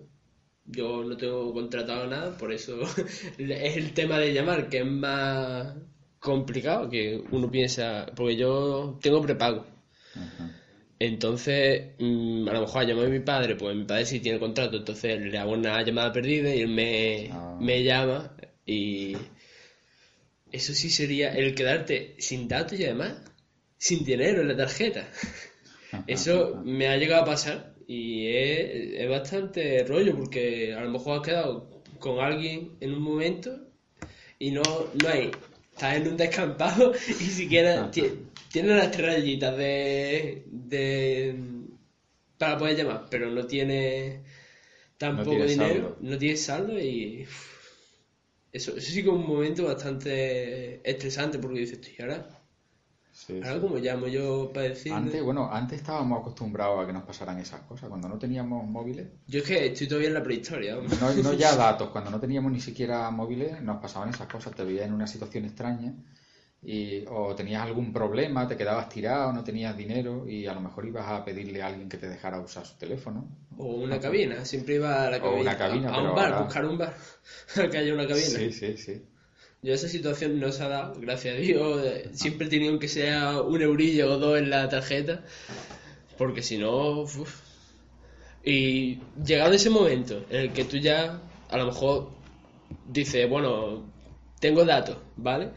Yo 0.64 1.02
no 1.04 1.16
tengo 1.16 1.52
contratado 1.52 2.07
nada, 2.07 2.37
por 2.38 2.52
eso 2.52 2.81
es 3.38 3.76
el 3.76 3.92
tema 3.92 4.19
de 4.19 4.33
llamar, 4.33 4.69
que 4.69 4.78
es 4.78 4.87
más 4.87 5.75
complicado 6.19 6.88
que 6.88 7.23
uno 7.33 7.50
piensa, 7.50 8.07
porque 8.14 8.37
yo 8.37 8.99
tengo 9.02 9.21
prepago. 9.21 9.66
Ajá. 10.14 10.59
Entonces, 10.99 11.95
mm, 11.99 12.49
a 12.49 12.52
lo 12.52 12.61
mejor 12.61 12.85
llamo 12.85 13.02
a 13.02 13.07
mi 13.07 13.19
padre, 13.19 13.57
pues 13.57 13.75
mi 13.75 13.85
padre 13.85 14.07
sí 14.07 14.21
tiene 14.21 14.38
contrato, 14.38 14.76
entonces 14.76 15.21
le 15.21 15.37
hago 15.37 15.50
una 15.52 15.83
llamada 15.83 16.12
perdida 16.12 16.54
y 16.54 16.61
él 16.61 16.69
me, 16.69 17.28
Ah. 17.33 17.59
me 17.61 17.83
llama 17.83 18.37
y 18.64 19.16
eso 20.52 20.73
sí 20.75 20.90
sería 20.90 21.33
el 21.35 21.57
quedarte 21.57 22.14
sin 22.19 22.47
datos 22.47 22.78
y 22.78 22.85
además 22.85 23.14
sin 23.78 24.04
dinero 24.04 24.42
en 24.42 24.49
la 24.49 24.57
tarjeta. 24.57 25.09
Eso 26.07 26.62
me 26.64 26.87
ha 26.87 26.97
llegado 26.97 27.23
a 27.23 27.26
pasar 27.26 27.72
y 27.89 28.27
es, 28.29 29.01
es 29.03 29.09
bastante 29.09 29.85
rollo 29.85 30.17
porque 30.17 30.75
a 30.75 30.83
lo 30.83 30.91
mejor 30.91 31.19
has 31.21 31.27
quedado 31.27 31.83
con 31.99 32.21
alguien 32.21 32.77
en 32.81 32.95
un 32.95 33.03
momento 33.03 33.69
y 34.39 34.51
no, 34.53 34.62
no 34.95 35.09
hay, 35.09 35.31
estás 35.73 35.97
en 35.97 36.09
un 36.09 36.17
descampado 36.17 36.93
y 37.09 37.12
siquiera 37.15 37.91
ti- 37.91 38.05
tiene 38.51 38.75
las 38.77 38.91
tres 38.91 39.07
rayitas 39.17 39.57
de, 39.57 40.45
de 40.51 41.37
para 42.39 42.59
poder 42.59 42.77
llamar, 42.77 43.07
pero 43.11 43.31
no 43.31 43.47
tiene 43.47 44.25
tampoco 44.99 45.29
tiene 45.29 45.47
dinero, 45.47 45.91
saldo. 45.91 45.99
no 46.01 46.19
tiene 46.19 46.37
saldo 46.37 46.79
y 46.81 47.27
eso, 48.53 48.77
eso 48.77 48.81
sí 48.91 49.03
que 49.03 49.09
es 49.09 49.15
un 49.15 49.27
momento 49.27 49.65
bastante 49.65 50.89
estresante 50.89 51.39
porque 51.39 51.61
dices, 51.61 51.81
"Tío, 51.81 51.95
¿y 51.99 52.03
ahora 52.03 52.42
Sí, 53.26 53.35
Ahora, 53.35 53.55
sí. 53.55 53.61
como 53.61 53.76
llamo 53.79 54.09
yo 54.09 54.50
para 54.52 54.69
decir? 54.69 54.93
Antes, 54.93 55.23
bueno, 55.23 55.49
antes 55.52 55.79
estábamos 55.79 56.21
acostumbrados 56.21 56.83
a 56.83 56.87
que 56.87 56.93
nos 56.93 57.05
pasaran 57.05 57.38
esas 57.38 57.61
cosas. 57.61 57.88
Cuando 57.88 58.09
no 58.09 58.19
teníamos 58.19 58.67
móviles, 58.67 59.07
Yo 59.29 59.38
es 59.41 59.45
que 59.45 59.67
estoy 59.67 59.87
todavía 59.87 60.09
en 60.09 60.14
la 60.14 60.23
prehistoria, 60.25 60.76
hombre. 60.79 60.97
no, 61.00 61.12
no 61.23 61.33
ya 61.35 61.55
datos, 61.57 61.91
cuando 61.91 62.11
no 62.11 62.19
teníamos 62.19 62.50
ni 62.50 62.59
siquiera 62.61 63.09
móviles, 63.11 63.62
nos 63.62 63.81
pasaban 63.81 64.09
esas 64.11 64.26
cosas. 64.26 64.55
Te 64.55 64.64
veías 64.64 64.87
en 64.87 64.93
una 64.95 65.07
situación 65.07 65.45
extraña 65.45 65.93
y, 66.64 67.05
o 67.11 67.35
tenías 67.35 67.62
algún 67.62 67.93
problema, 67.93 68.47
te 68.49 68.57
quedabas 68.57 68.88
tirado, 68.88 69.33
no 69.33 69.45
tenías 69.45 69.76
dinero 69.76 70.26
y 70.29 70.47
a 70.47 70.55
lo 70.55 70.61
mejor 70.61 70.87
ibas 70.87 71.07
a 71.09 71.25
pedirle 71.25 71.62
a 71.62 71.67
alguien 71.67 71.88
que 71.88 71.99
te 71.99 72.09
dejara 72.09 72.41
usar 72.41 72.67
su 72.67 72.76
teléfono. 72.76 73.29
O 73.57 73.67
una 73.76 74.00
cabina, 74.00 74.45
siempre 74.45 74.76
iba 74.76 75.07
a 75.07 75.11
la 75.11 75.19
O 75.19 75.21
cabina. 75.23 75.41
una 75.43 75.57
cabina, 75.59 75.91
a, 75.91 75.95
a 75.95 76.02
un 76.02 76.14
bar, 76.17 76.33
ahora- 76.33 76.45
buscar 76.45 76.64
un 76.64 76.79
bar. 76.79 76.95
que 77.71 77.79
haya 77.79 77.95
una 77.95 78.07
cabina. 78.07 78.26
Sí, 78.26 78.52
sí, 78.52 78.76
sí. 78.76 79.02
Yo 79.62 79.73
esa 79.75 79.87
situación 79.88 80.40
no 80.40 80.50
se 80.50 80.64
ha 80.64 80.69
dado, 80.69 81.00
gracias 81.00 81.37
a 81.37 81.38
Dios. 81.38 81.85
eh, 81.85 82.11
Siempre 82.14 82.49
he 82.49 82.50
tenido 82.50 82.78
que 82.81 82.88
sea 82.88 83.40
un 83.40 83.62
eurillo 83.62 84.12
o 84.12 84.19
dos 84.19 84.37
en 84.38 84.50
la 84.50 84.69
tarjeta. 84.69 85.25
Porque 86.19 86.42
si 86.42 86.59
no. 86.59 87.04
Y 88.45 88.99
llegado 89.25 89.52
ese 89.52 89.71
momento 89.71 90.26
en 90.31 90.40
el 90.40 90.52
que 90.52 90.64
tú 90.64 90.78
ya 90.78 91.23
a 91.49 91.57
lo 91.59 91.66
mejor 91.66 92.11
dices, 92.88 93.28
bueno, 93.31 93.85
tengo 94.40 94.64
datos, 94.64 94.99
¿vale? 95.16 95.50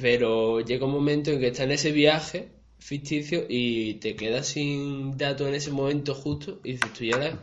Pero 0.00 0.60
llega 0.60 0.86
un 0.86 0.92
momento 0.92 1.30
en 1.30 1.40
que 1.40 1.48
estás 1.48 1.66
en 1.66 1.72
ese 1.72 1.92
viaje 1.92 2.48
ficticio 2.78 3.44
y 3.48 3.94
te 3.94 4.16
quedas 4.16 4.46
sin 4.46 5.18
datos 5.18 5.46
en 5.46 5.54
ese 5.54 5.70
momento 5.70 6.14
justo 6.14 6.60
y 6.64 6.72
dices, 6.72 6.92
tú 6.94 7.04
ya 7.04 7.38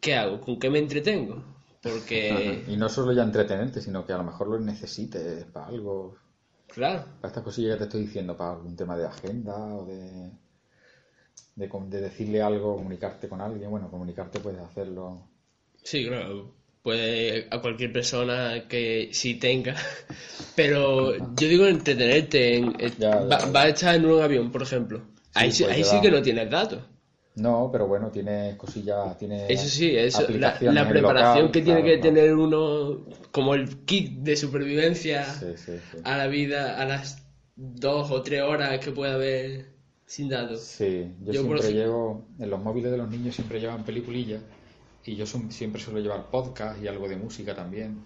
¿qué 0.00 0.14
hago? 0.16 0.40
¿Con 0.40 0.58
qué 0.58 0.68
me 0.68 0.80
entretengo? 0.80 1.53
Porque, 1.84 2.64
Y 2.66 2.76
no 2.78 2.88
solo 2.88 3.12
ya 3.12 3.22
entretenerte, 3.22 3.82
sino 3.82 4.06
que 4.06 4.14
a 4.14 4.16
lo 4.16 4.24
mejor 4.24 4.48
lo 4.48 4.58
necesites 4.58 5.44
para 5.44 5.66
algo, 5.66 6.16
claro, 6.68 7.04
para 7.20 7.28
estas 7.28 7.44
cosillas 7.44 7.74
que 7.74 7.78
te 7.80 7.84
estoy 7.84 8.00
diciendo, 8.06 8.34
para 8.34 8.52
algún 8.52 8.74
tema 8.74 8.96
de 8.96 9.04
agenda 9.06 9.54
o 9.54 9.84
de, 9.84 10.30
de, 11.56 12.00
decirle 12.00 12.40
algo, 12.40 12.76
comunicarte 12.76 13.28
con 13.28 13.42
alguien. 13.42 13.70
Bueno, 13.70 13.90
comunicarte 13.90 14.40
puedes 14.40 14.60
hacerlo. 14.60 15.28
Sí, 15.82 16.06
claro. 16.06 16.54
Puede 16.82 17.48
a 17.50 17.60
cualquier 17.60 17.92
persona 17.92 18.66
que 18.66 19.10
sí 19.12 19.34
tenga. 19.34 19.74
Pero 20.56 21.16
yo 21.34 21.48
digo 21.48 21.66
entretenerte. 21.66 22.56
En, 22.56 22.80
en- 22.80 22.96
Ya, 22.98 23.10
ya, 23.10 23.20
va, 23.20 23.38
ya. 23.40 23.50
va 23.50 23.62
a 23.62 23.68
estar 23.68 23.94
en 23.94 24.06
un 24.06 24.22
avión, 24.22 24.50
por 24.50 24.62
ejemplo. 24.62 25.02
ahí 25.34 25.52
sí, 25.52 25.64
pues 25.64 25.76
ahí 25.76 25.84
sí 25.84 26.00
que 26.00 26.10
no 26.10 26.22
tienes 26.22 26.50
datos. 26.50 26.82
No, 27.36 27.68
pero 27.72 27.88
bueno, 27.88 28.10
tienes 28.10 28.54
cosillas, 28.56 29.18
tienes 29.18 29.50
Eso 29.50 29.68
sí, 29.68 29.96
eso, 29.96 30.20
la, 30.28 30.88
preparación 30.88 31.46
local, 31.46 31.50
que 31.50 31.62
tiene 31.62 31.82
claro, 31.82 31.96
que 31.96 31.98
tener 31.98 32.34
uno, 32.34 33.00
como 33.32 33.54
el 33.54 33.84
kit 33.84 34.18
de 34.20 34.36
supervivencia 34.36 35.24
Sí, 35.24 35.46
sí, 35.56 35.72
sí. 35.90 35.98
a 36.04 36.16
la 36.16 36.28
vida, 36.28 36.80
a 36.80 36.84
las 36.84 37.24
dos 37.56 38.10
o 38.12 38.22
tres 38.22 38.42
horas 38.42 38.78
que 38.78 38.92
puede 38.92 39.12
haber 39.12 39.66
sin 40.06 40.28
datos. 40.28 40.60
Sí, 40.60 41.08
yo, 41.24 41.32
siempre 41.32 41.72
llevo, 41.72 42.24
en 42.38 42.50
los 42.50 42.62
móviles 42.62 42.92
de 42.92 42.98
los 42.98 43.10
niños 43.10 43.34
siempre 43.34 43.58
llevan 43.58 43.84
peliculillas 43.84 44.40
y 45.04 45.16
yo 45.16 45.26
son- 45.26 45.50
siempre 45.50 45.82
suelo 45.82 45.98
llevar 45.98 46.30
podcast 46.30 46.80
y 46.80 46.86
algo 46.86 47.08
de 47.08 47.16
música 47.16 47.52
también. 47.54 47.98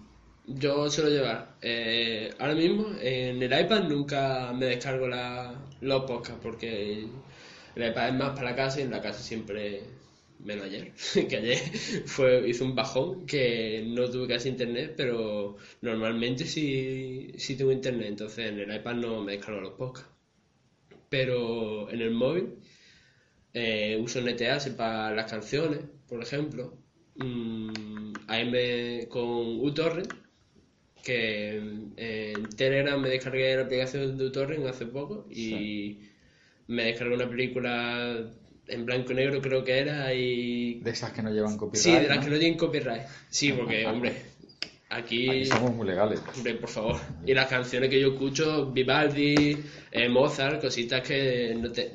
Yo 0.47 0.89
suelo 0.89 1.11
llevar. 1.11 1.55
eh, 1.61 2.33
ahora 2.39 2.55
mismo 2.55 2.87
en 2.99 3.43
el 3.43 3.61
iPad 3.61 3.83
nunca 3.83 4.51
me 4.57 4.65
descargo 4.65 5.07
la, 5.07 5.53
los 5.81 6.03
podcasts 6.05 6.39
porque 6.41 7.05
el 7.75 7.89
iPad 7.89 8.09
es 8.09 8.15
más 8.15 8.29
para 8.31 8.51
la 8.51 8.55
casa 8.55 8.79
y 8.79 8.83
en 8.83 8.91
la 8.91 9.01
casa 9.01 9.21
siempre, 9.21 9.81
menos 10.39 10.65
ayer, 10.65 10.91
que 11.29 11.35
ayer 11.37 11.57
fue, 12.05 12.47
hizo 12.47 12.65
un 12.65 12.75
bajón 12.75 13.25
que 13.25 13.83
no 13.87 14.09
tuve 14.09 14.27
casi 14.27 14.49
internet, 14.49 14.93
pero 14.97 15.57
normalmente 15.81 16.45
sí, 16.45 17.31
sí 17.37 17.55
tengo 17.55 17.71
internet, 17.71 18.07
entonces 18.09 18.49
en 18.49 18.59
el 18.59 18.75
iPad 18.75 18.95
no 18.95 19.21
me 19.21 19.33
descargo 19.33 19.61
los 19.61 19.73
podcasts. 19.73 20.11
Pero 21.09 21.89
en 21.89 22.01
el 22.01 22.11
móvil 22.11 22.59
eh, 23.53 23.97
uso 24.01 24.21
NTAS 24.21 24.69
para 24.69 25.13
las 25.15 25.29
canciones, 25.29 25.79
por 26.07 26.21
ejemplo. 26.21 26.77
Mm, 27.15 28.13
ahí 28.27 29.07
con 29.09 29.59
uTorrent, 29.59 30.13
que 31.03 31.57
en 31.57 32.49
Telegram 32.55 33.01
me 33.01 33.09
descargué 33.09 33.55
la 33.55 33.63
aplicación 33.63 34.17
de 34.17 34.25
uTorrent 34.25 34.65
hace 34.67 34.85
poco 34.85 35.27
y 35.29 35.99
me 36.69 36.85
descargué 36.85 37.15
una 37.15 37.29
película 37.29 38.31
en 38.67 38.85
blanco 38.85 39.11
y 39.11 39.15
negro 39.15 39.41
creo 39.41 39.63
que 39.63 39.79
era 39.79 40.13
y... 40.13 40.79
De 40.81 40.91
esas 40.91 41.11
que 41.11 41.21
no 41.23 41.31
llevan 41.33 41.57
copyright. 41.57 41.83
Sí, 41.83 41.91
de 41.91 42.07
las 42.07 42.17
¿no? 42.17 42.23
que 42.23 42.29
no 42.29 42.37
tienen 42.39 42.57
copyright. 42.57 43.01
Sí, 43.29 43.51
porque, 43.51 43.85
hombre, 43.87 44.13
aquí... 44.89 45.29
Aquí 45.29 45.45
somos 45.45 45.73
muy 45.75 45.87
legales. 45.87 46.21
Hombre, 46.35 46.53
por 46.55 46.69
favor. 46.69 46.97
Y 47.25 47.33
las 47.33 47.47
canciones 47.47 47.89
que 47.89 47.99
yo 47.99 48.09
escucho, 48.13 48.67
Vivaldi, 48.71 49.57
eh, 49.91 50.07
Mozart, 50.09 50.61
cositas 50.61 51.01
que 51.01 51.55
no 51.59 51.71
te- 51.71 51.91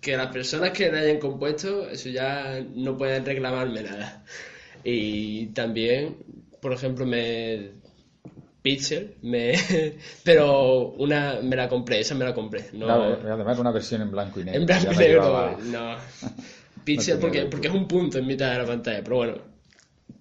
que 0.00 0.16
las 0.16 0.28
personas 0.32 0.70
que 0.70 0.90
la 0.90 1.00
hayan 1.00 1.18
compuesto, 1.18 1.88
eso 1.90 2.08
ya 2.08 2.64
no 2.74 2.96
pueden 2.96 3.26
reclamarme 3.26 3.82
nada. 3.82 4.24
Y 4.84 5.46
también, 5.48 6.16
por 6.62 6.72
ejemplo, 6.72 7.04
me 7.04 7.72
Pixel, 8.62 9.16
me 9.22 9.52
pero 10.24 10.88
una 10.98 11.40
me 11.42 11.56
la 11.56 11.68
compré, 11.68 12.00
esa 12.00 12.14
me 12.14 12.24
la 12.24 12.34
compré, 12.34 12.66
no 12.74 12.86
Claro, 12.86 13.18
además 13.34 13.58
una 13.58 13.70
versión 13.70 14.02
en 14.02 14.10
blanco 14.10 14.40
y 14.40 14.44
negro. 14.44 14.60
en 14.60 14.66
blanco 14.66 14.92
y 14.92 14.96
negro, 14.96 15.22
llevaba- 15.22 15.56
no. 15.64 15.96
Pixel 16.84 17.18
porque, 17.18 17.42
porque 17.46 17.68
es 17.68 17.74
un 17.74 17.86
punto 17.88 18.18
en 18.18 18.26
mitad 18.26 18.52
de 18.52 18.58
la 18.58 18.66
pantalla, 18.66 19.02
pero 19.04 19.16
bueno, 19.16 19.34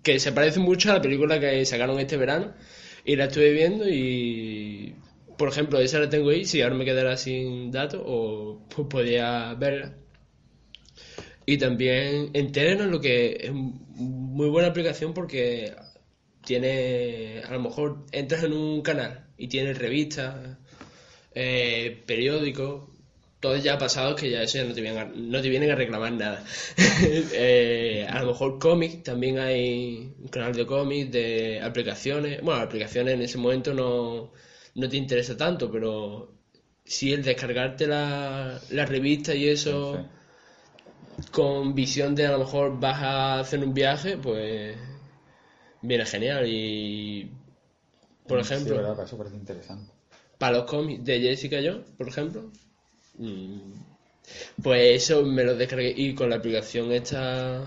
que 0.04 0.20
se 0.20 0.32
parece 0.32 0.60
mucho 0.60 0.92
a 0.92 0.96
la 0.96 1.02
película 1.02 1.40
que 1.40 1.66
sacaron 1.66 2.00
este 2.00 2.18
verano 2.18 2.54
y 3.06 3.16
la 3.16 3.26
estuve 3.26 3.52
viendo 3.52 3.88
y, 3.90 4.96
por 5.38 5.50
ejemplo, 5.50 5.80
esa 5.80 6.00
la 6.00 6.10
tengo 6.10 6.30
ahí, 6.30 6.46
si 6.46 6.62
ahora 6.62 6.76
me 6.76 6.86
quedara 6.86 7.18
sin 7.18 7.72
datos 7.72 8.02
o 8.06 8.62
pues, 8.74 8.88
podía 8.90 9.54
verla. 9.56 9.94
Y 11.46 11.58
también 11.58 12.30
en 12.34 12.52
Telegram 12.52 12.90
lo 12.90 13.02
que 13.02 13.38
es 13.42 13.52
muy 13.52 14.50
buena 14.50 14.68
aplicación 14.68 15.14
porque 15.14 15.74
tiene, 16.46 17.42
a 17.48 17.52
lo 17.54 17.60
mejor 17.62 18.06
entras 18.12 18.44
en 18.44 18.54
un 18.54 18.82
canal 18.82 19.28
y 19.38 19.48
tiene 19.48 19.74
revistas, 19.74 20.58
eh, 21.36 22.02
periódicos, 22.06 22.90
todos 23.40 23.64
ya 23.64 23.78
pasados 23.78 24.20
que 24.20 24.30
ya 24.30 24.42
eso 24.44 24.58
ya 24.58 24.66
no 24.66 24.74
te 24.74 24.82
vienen 24.82 25.00
a, 25.00 25.06
no 25.06 25.42
te 25.42 25.50
vienen 25.50 25.72
a 25.72 25.76
reclamar 25.76 26.12
nada. 26.14 26.44
Eh, 27.34 28.06
a 28.10 28.22
lo 28.22 28.28
mejor 28.28 28.60
cómics, 28.60 29.04
también 29.04 29.40
hay 29.40 30.14
un 30.20 30.28
canal 30.30 30.54
de 30.54 30.66
cómics, 30.66 31.12
de 31.12 31.62
aplicaciones. 31.62 32.42
Bueno, 32.42 32.62
aplicaciones 32.62 33.14
en 33.16 33.22
ese 33.22 33.38
momento 33.38 33.74
no, 33.74 34.32
no 34.76 34.90
te 34.90 34.98
interesa 34.98 35.38
tanto, 35.38 35.72
pero 35.72 36.34
si 36.86 37.14
el 37.14 37.24
descargarte 37.24 37.88
la, 37.88 38.60
la 38.72 38.86
revista 38.86 39.34
y 39.36 39.48
eso 39.48 39.98
Sí. 39.98 41.26
con 41.32 41.76
visión 41.76 42.16
de 42.16 42.26
a 42.28 42.32
lo 42.32 42.40
mejor 42.40 42.80
vas 42.80 43.02
a 43.02 43.40
hacer 43.40 43.60
un 43.64 43.74
viaje, 43.74 44.18
pues 44.18 44.78
viene 45.82 46.06
genial. 46.06 46.46
Y 46.48 47.32
por 48.28 48.40
Sí, 48.42 48.42
ejemplo, 48.42 48.76
verdad, 48.76 49.02
eso 49.06 49.18
parece 49.18 49.38
interesante. 49.38 49.92
para 50.40 50.58
los 50.58 50.66
cómics 50.66 51.04
de 51.06 51.20
Jessica 51.22 51.58
Jones, 51.64 51.86
por 51.98 52.08
ejemplo, 52.08 52.52
mm, 53.18 53.74
pues 54.64 55.04
eso 55.04 55.24
me 55.24 55.44
lo 55.44 55.56
descargué 55.56 55.94
y 55.96 56.16
con 56.16 56.30
la 56.30 56.38
aplicación 56.38 56.92
esta 56.92 57.64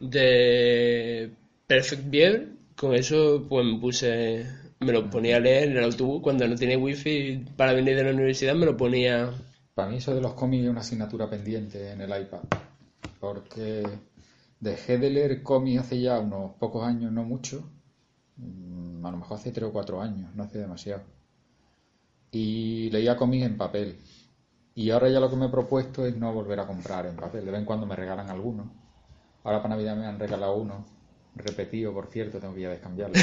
de 0.00 1.30
Perfect 1.66 2.10
Viewer, 2.10 2.48
con 2.76 2.94
eso 2.94 3.46
pues 3.48 3.64
me 3.64 3.78
puse, 3.78 4.46
me 4.80 4.92
lo 4.92 5.08
ponía 5.10 5.36
a 5.36 5.40
leer 5.40 5.64
en 5.68 5.76
el 5.76 5.84
autobús 5.84 6.22
cuando 6.22 6.46
no 6.48 6.56
tenía 6.56 6.78
wifi 6.78 7.44
para 7.56 7.72
venir 7.72 7.96
de 7.96 8.04
la 8.04 8.10
universidad, 8.10 8.54
me 8.54 8.66
lo 8.66 8.76
ponía 8.76 9.32
Para 9.74 9.90
mí 9.90 9.98
eso 9.98 10.14
de 10.14 10.22
los 10.22 10.32
cómics 10.32 10.64
es 10.64 10.70
una 10.70 10.80
asignatura 10.80 11.28
pendiente 11.28 11.90
en 11.90 12.00
el 12.00 12.22
iPad. 12.22 12.40
Porque 13.20 13.82
dejé 14.62 14.96
de 14.96 15.10
leer 15.10 15.42
cómics 15.42 15.80
hace 15.82 16.00
ya 16.00 16.18
unos 16.20 16.52
pocos 16.54 16.84
años, 16.84 17.12
no 17.12 17.24
mucho. 17.24 17.70
Mm, 18.38 19.04
A 19.06 19.10
lo 19.12 19.18
mejor 19.18 19.38
hace 19.38 19.52
tres 19.52 19.68
o 19.68 19.72
cuatro 19.72 20.00
años, 20.02 20.34
no 20.34 20.44
hace 20.44 20.58
demasiado. 20.58 21.02
Y 22.32 22.90
leía 22.90 23.16
cómics 23.16 23.46
en 23.46 23.56
papel. 23.56 23.96
Y 24.74 24.90
ahora 24.90 25.08
ya 25.10 25.20
lo 25.20 25.30
que 25.30 25.36
me 25.36 25.46
he 25.46 25.50
propuesto 25.50 26.06
es 26.06 26.16
no 26.16 26.32
volver 26.32 26.60
a 26.60 26.66
comprar 26.66 27.06
en 27.06 27.16
papel. 27.16 27.44
De 27.44 27.50
vez 27.52 27.60
en 27.60 27.66
cuando 27.66 27.86
me 27.86 27.96
regalan 27.96 28.30
algunos. 28.30 28.68
Ahora 29.44 29.62
para 29.62 29.76
Navidad 29.76 29.96
me 29.96 30.06
han 30.06 30.18
regalado 30.18 30.56
uno. 30.56 30.86
Repetido, 31.36 31.92
por 31.94 32.08
cierto, 32.08 32.40
tengo 32.40 32.54
que 32.54 32.62
ya 32.62 32.70
descambiarlo. 32.70 33.20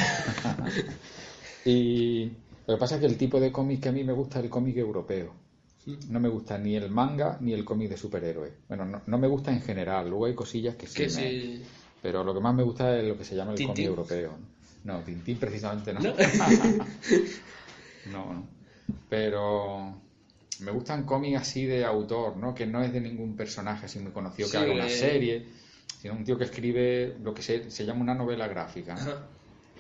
y 1.66 2.26
lo 2.68 2.76
que 2.76 2.80
pasa 2.80 2.96
es 2.96 3.02
que 3.02 3.08
el 3.08 3.18
tipo 3.18 3.40
de 3.40 3.52
cómic 3.52 3.82
que 3.82 3.90
a 3.90 3.92
mí 3.92 4.04
me 4.04 4.14
gusta 4.14 4.40
es 4.40 4.46
el 4.46 4.52
cómic 4.52 4.78
europeo. 4.78 5.34
No 6.10 6.20
me 6.20 6.30
gusta 6.30 6.58
ni 6.58 6.76
el 6.76 6.90
manga 6.90 7.38
ni 7.42 7.54
el 7.54 7.64
cómic 7.66 7.90
de 7.90 7.98
superhéroes. 7.98 8.54
Bueno, 8.68 8.86
no, 8.86 9.02
no 9.06 9.18
me 9.18 9.28
gusta 9.28 9.52
en 9.52 9.62
general. 9.62 10.10
Luego 10.10 10.26
hay 10.26 10.36
cosillas 10.36 10.76
que 10.76 10.88
sí. 10.88 10.96
que 10.96 11.04
me- 11.04 11.10
si 11.10 11.64
Pero 12.02 12.24
lo 12.24 12.34
que 12.34 12.40
más 12.40 12.56
me 12.56 12.64
gusta 12.64 12.98
es 12.98 13.08
lo 13.08 13.18
que 13.18 13.26
se 13.26 13.36
llama 13.36 13.54
el 13.54 13.58
cómic 13.66 13.86
europeo. 13.86 14.38
No, 14.84 15.00
Tintín 15.00 15.38
precisamente 15.38 15.94
no. 15.94 16.00
¿No? 16.00 16.14
No, 18.06 18.34
no. 18.34 18.48
Pero 19.10 20.02
me 20.62 20.72
gustan 20.72 21.06
cómics 21.06 21.42
así 21.42 21.66
de 21.66 21.86
autor, 21.86 22.38
¿no? 22.38 22.54
Que 22.54 22.66
no 22.66 22.82
es 22.84 22.92
de 22.94 23.02
ningún 23.02 23.36
personaje 23.36 23.86
así 23.86 24.00
muy 24.00 24.12
conocido 24.12 24.48
que 24.50 24.58
Sí, 24.58 24.64
haga 24.64 24.74
una 24.74 24.86
eh. 24.86 24.90
serie, 24.90 25.46
sino 26.00 26.14
un 26.16 26.24
tío 26.24 26.38
que 26.38 26.46
escribe 26.46 27.18
lo 27.22 27.34
que 27.34 27.42
se, 27.42 27.70
se 27.72 27.86
llama 27.86 28.02
una 28.02 28.16
novela 28.16 28.48
gráfica, 28.48 28.96
¿no? 28.96 29.02
Ajá. 29.02 29.28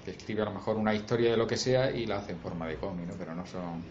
Que 0.04 0.12
escribe 0.12 0.41
a 0.41 0.45
lo 0.45 0.52
mejor 0.52 0.78
una 0.78 0.93
historia 0.93 1.32
de 1.32 1.38
lo 1.38 1.48
que 1.48 1.58
sea 1.58 1.91
y 1.91 2.06
la 2.06 2.17
hace 2.19 2.32
en 2.34 2.39
forma 2.39 2.67
de 2.67 2.78
cómic, 2.78 3.08
¿no? 3.08 3.15
Pero 3.17 3.36
no 3.36 3.45
son... 3.45 3.84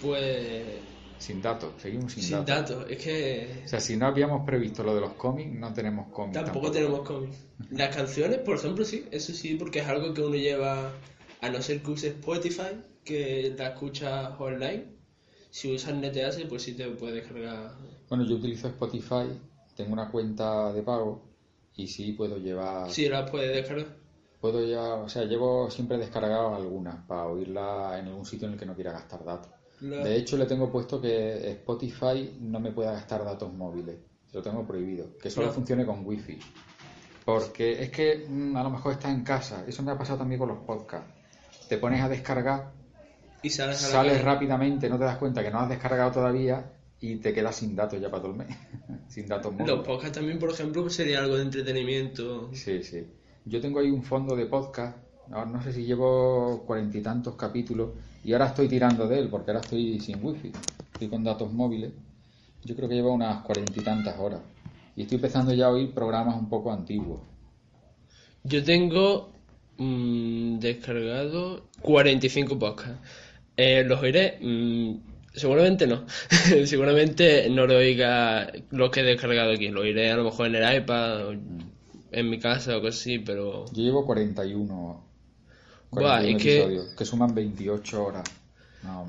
Pues 0.00 0.82
Sin 1.20 1.42
datos, 1.42 1.74
seguimos 1.76 2.12
sin, 2.12 2.22
sin 2.22 2.44
datos. 2.44 2.70
datos, 2.70 2.90
es 2.90 2.98
que 3.04 3.62
O 3.66 3.68
sea, 3.68 3.78
si 3.78 3.94
no 3.96 4.06
habíamos 4.06 4.44
previsto 4.46 4.82
lo 4.82 4.94
de 4.94 5.02
los 5.02 5.12
cómics, 5.12 5.52
no 5.52 5.72
tenemos 5.74 6.10
cómics. 6.10 6.42
tampoco 6.42 6.70
tenemos 6.70 7.06
cómics. 7.06 7.36
Las 7.70 7.94
canciones, 7.94 8.38
por 8.38 8.56
ejemplo, 8.56 8.84
sí, 8.86 9.06
eso 9.10 9.34
sí, 9.34 9.54
porque 9.54 9.80
es 9.80 9.86
algo 9.86 10.14
que 10.14 10.22
uno 10.22 10.36
lleva, 10.36 10.92
a 11.42 11.48
no 11.50 11.60
ser 11.60 11.82
que 11.82 11.90
use 11.90 12.08
Spotify, 12.08 12.82
que 13.04 13.54
la 13.56 13.68
escuchas 13.68 14.30
online. 14.38 14.86
Si 15.50 15.74
usas 15.74 15.94
NetEase, 15.94 16.46
pues 16.46 16.62
sí 16.62 16.72
te 16.74 16.88
puedes 16.88 17.16
descargar. 17.16 17.74
Bueno, 18.08 18.24
yo 18.24 18.36
utilizo 18.36 18.68
Spotify, 18.68 19.28
tengo 19.76 19.92
una 19.92 20.10
cuenta 20.10 20.72
de 20.72 20.82
pago 20.82 21.22
y 21.76 21.86
sí 21.86 22.12
puedo 22.12 22.38
llevar. 22.38 22.90
Sí, 22.90 23.08
las 23.10 23.30
puedes 23.30 23.54
descargar. 23.54 23.94
Puedo 24.40 24.64
ya, 24.64 24.94
o 24.94 25.08
sea, 25.10 25.24
llevo 25.24 25.70
siempre 25.70 25.98
descargado 25.98 26.54
algunas 26.54 27.04
para 27.06 27.26
oírla 27.26 27.98
en 27.98 28.06
algún 28.06 28.24
sitio 28.24 28.46
en 28.48 28.54
el 28.54 28.58
que 28.58 28.64
no 28.64 28.74
quiera 28.74 28.92
gastar 28.92 29.22
datos. 29.22 29.52
De 29.80 30.16
hecho, 30.16 30.36
le 30.36 30.46
tengo 30.46 30.70
puesto 30.70 31.00
que 31.00 31.50
Spotify 31.52 32.38
no 32.40 32.60
me 32.60 32.70
pueda 32.70 32.92
gastar 32.92 33.24
datos 33.24 33.52
móviles. 33.52 33.96
Lo 34.32 34.42
tengo 34.42 34.66
prohibido. 34.66 35.16
Que 35.18 35.30
solo 35.30 35.50
funcione 35.50 35.86
con 35.86 36.06
wifi. 36.06 36.38
Porque 37.24 37.82
es 37.82 37.90
que 37.90 38.26
mm, 38.28 38.56
a 38.56 38.62
lo 38.62 38.70
mejor 38.70 38.92
estás 38.92 39.12
en 39.12 39.24
casa. 39.24 39.64
Eso 39.66 39.82
me 39.82 39.92
ha 39.92 39.98
pasado 39.98 40.18
también 40.18 40.38
con 40.38 40.48
los 40.48 40.58
podcasts. 40.58 41.10
Te 41.68 41.78
pones 41.78 42.02
a 42.02 42.08
descargar, 42.08 42.72
Y 43.42 43.50
sales 43.50 43.78
sales 43.78 44.22
rápidamente, 44.22 44.88
no 44.88 44.98
te 44.98 45.04
das 45.04 45.18
cuenta 45.18 45.42
que 45.42 45.50
no 45.50 45.60
has 45.60 45.68
descargado 45.68 46.10
todavía 46.10 46.72
y 47.00 47.16
te 47.16 47.32
quedas 47.32 47.56
sin 47.56 47.76
datos 47.76 48.00
ya 48.00 48.10
para 48.10 48.22
todo 48.22 48.32
el 48.32 48.38
mes. 48.38 48.48
sin 49.08 49.26
datos 49.26 49.52
móviles. 49.52 49.76
Los 49.76 49.86
podcasts 49.86 50.18
también, 50.18 50.38
por 50.38 50.50
ejemplo, 50.50 50.82
pues 50.82 50.94
sería 50.94 51.20
algo 51.20 51.36
de 51.36 51.42
entretenimiento. 51.42 52.50
Sí, 52.52 52.82
sí. 52.82 53.06
Yo 53.44 53.60
tengo 53.60 53.80
ahí 53.80 53.90
un 53.90 54.02
fondo 54.02 54.36
de 54.36 54.46
podcast. 54.46 54.98
Ahora 55.30 55.46
no 55.46 55.62
sé 55.62 55.72
si 55.72 55.84
llevo 55.84 56.64
cuarenta 56.66 56.98
y 56.98 57.02
tantos 57.02 57.36
capítulos 57.36 57.90
y 58.24 58.32
ahora 58.32 58.46
estoy 58.46 58.68
tirando 58.68 59.06
de 59.08 59.18
él 59.18 59.28
porque 59.28 59.50
ahora 59.50 59.60
estoy 59.60 59.98
sin 60.00 60.24
wifi. 60.24 60.52
Estoy 60.92 61.08
con 61.08 61.24
datos 61.24 61.52
móviles. 61.52 61.92
Yo 62.64 62.76
creo 62.76 62.88
que 62.88 62.94
llevo 62.94 63.12
unas 63.12 63.42
cuarenta 63.42 63.72
y 63.80 63.82
tantas 63.82 64.18
horas. 64.18 64.40
Y 64.96 65.02
estoy 65.02 65.16
empezando 65.16 65.54
ya 65.54 65.66
a 65.66 65.70
oír 65.70 65.92
programas 65.94 66.36
un 66.36 66.48
poco 66.48 66.72
antiguos. 66.72 67.20
Yo 68.44 68.62
tengo 68.62 69.32
mm, 69.78 70.58
descargado 70.58 71.66
45 71.80 72.58
podcasts. 72.58 73.00
Eh, 73.56 73.84
los 73.84 74.02
oiré, 74.02 74.38
mm, 74.40 74.94
seguramente 75.32 75.86
no. 75.86 76.04
seguramente 76.66 77.48
no 77.50 77.66
lo 77.66 77.76
oiga 77.76 78.50
los 78.70 78.90
que 78.90 79.00
he 79.00 79.04
descargado 79.04 79.52
aquí. 79.52 79.68
Lo 79.68 79.80
oiré 79.80 80.10
a 80.10 80.16
lo 80.16 80.24
mejor 80.24 80.48
en 80.48 80.56
el 80.56 80.76
iPad, 80.76 81.28
o 81.28 81.32
en 82.12 82.30
mi 82.30 82.38
casa 82.38 82.76
o 82.76 82.80
cosas 82.80 83.00
así, 83.00 83.18
pero 83.18 83.64
Yo 83.72 83.82
llevo 83.82 84.04
41, 84.04 85.09
Buah, 85.90 86.20
41 86.20 86.36
es 86.36 86.42
que- 86.90 86.96
que 86.96 87.04
suman 87.04 87.34
28 87.34 88.04
horas. 88.04 88.24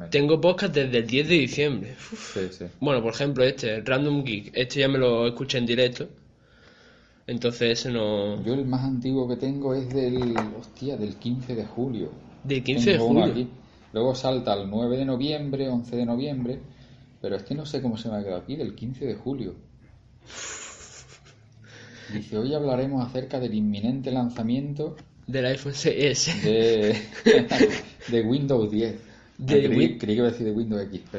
Tengo 0.10 0.42
podcast 0.42 0.74
desde 0.74 0.98
el 0.98 1.08
10 1.08 1.30
de 1.30 1.36
diciembre. 1.36 1.92
Uf. 1.94 2.34
Sí, 2.34 2.48
sí. 2.52 2.66
Bueno, 2.82 3.02
por 3.02 3.14
ejemplo, 3.14 3.44
este, 3.44 3.80
Random 3.82 4.24
Geek, 4.24 4.52
este 4.54 4.82
ya 4.82 4.90
me 4.90 4.98
lo 4.98 5.28
escuché 5.28 5.60
en 5.60 5.66
directo. 5.66 6.10
Entonces 7.28 7.80
ese 7.80 7.92
no... 7.92 8.44
Yo 8.44 8.54
el 8.54 8.66
más 8.66 8.84
antiguo 8.84 9.28
que 9.30 9.38
tengo 9.38 9.74
es 9.74 9.88
del, 9.94 10.36
hostia, 10.60 10.98
del 10.98 11.16
15 11.16 11.56
de 11.56 11.66
julio. 11.66 12.12
Del 12.44 12.64
15 12.64 12.90
de 12.92 12.98
Tengo 12.98 13.08
julio. 13.10 13.26
aquí. 13.26 13.48
Luego 13.94 14.14
salta 14.16 14.52
al 14.54 14.70
9 14.70 14.98
de 14.98 15.06
noviembre, 15.06 15.70
11 15.70 15.96
de 15.96 16.06
noviembre, 16.06 16.60
pero 17.22 17.36
es 17.38 17.44
que 17.44 17.56
no 17.56 17.66
sé 17.66 17.82
cómo 17.82 17.98
se 17.98 18.10
me 18.10 18.18
ha 18.18 18.24
quedado 18.24 18.42
aquí, 18.42 18.56
del 18.58 18.76
15 18.76 19.06
de 19.06 19.16
julio. 19.16 19.56
Dice, 22.14 22.38
hoy 22.38 22.54
hablaremos 22.54 23.06
acerca 23.08 23.40
del 23.40 23.54
inminente 23.54 24.12
lanzamiento 24.12 24.98
Del 25.32 25.46
iPhone 25.46 25.74
6S. 25.74 26.42
de, 26.42 27.02
de 28.08 28.22
Windows 28.22 28.70
10. 28.72 28.96
De 29.38 29.64
creí, 29.64 29.78
Win- 29.78 29.98
creí 29.98 30.14
que 30.14 30.14
iba 30.14 30.28
a 30.28 30.32
decir 30.32 30.46
de 30.46 30.52
Windows 30.52 30.84
XP. 30.84 31.16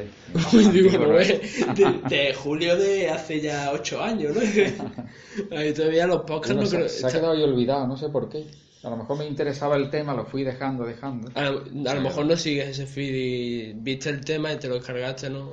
Uy, 0.55 0.65
digo, 0.71 0.91
no, 0.97 1.07
¿no? 1.07 1.19
eh, 1.19 1.41
de, 1.75 2.15
de 2.15 2.33
julio 2.33 2.77
de 2.77 3.09
hace 3.09 3.41
ya 3.41 3.71
8 3.73 4.01
años, 4.01 4.33
¿no? 4.35 4.41
Ahí 5.57 5.73
todavía 5.73 6.07
los 6.07 6.21
podcasts 6.21 6.55
Bueno, 6.55 6.61
no 6.61 6.67
se, 6.67 6.75
creo... 6.77 6.89
se 6.89 7.05
ha 7.07 7.11
quedado 7.11 7.31
ahí 7.33 7.43
olvidado, 7.43 7.85
no 7.87 7.97
sé 7.97 8.07
por 8.09 8.29
qué. 8.29 8.45
A 8.83 8.89
lo 8.89 8.97
mejor 8.97 9.17
me 9.17 9.27
interesaba 9.27 9.75
el 9.75 9.89
tema, 9.89 10.13
lo 10.13 10.25
fui 10.25 10.43
dejando, 10.43 10.85
dejando. 10.85 11.29
A, 11.35 11.47
a 11.47 11.95
lo 11.95 12.01
mejor 12.01 12.25
no 12.25 12.37
sigues 12.37 12.67
ese 12.69 12.85
feed 12.85 13.13
y 13.13 13.73
viste 13.73 14.09
el 14.09 14.23
tema 14.23 14.53
y 14.53 14.57
te 14.57 14.67
lo 14.69 14.75
descargaste, 14.75 15.29
¿no? 15.29 15.51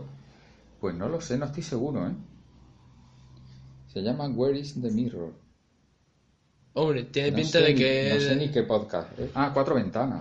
Pues 0.81 0.95
no 0.95 1.09
lo 1.09 1.21
sé, 1.21 1.39
no 1.39 1.47
estoy 1.47 1.63
seguro, 1.65 2.07
¿eh? 2.07 2.13
Se 3.93 4.01
llama 4.03 4.29
Where 4.29 4.57
is 4.59 4.75
the 4.81 4.91
Mirror? 4.91 5.33
Hombre, 6.75 7.05
tiene 7.05 7.31
No 7.33 7.37
pinta 7.37 7.59
sé 7.59 7.65
de 7.65 7.75
que... 7.75 8.11
No 8.15 8.21
sé 8.21 8.37
ni 8.37 8.49
qué 8.51 8.63
podcast. 8.63 9.19
es. 9.19 9.31
Ah, 9.35 9.51
Cuatro 9.53 9.75
Ventanas. 9.75 10.21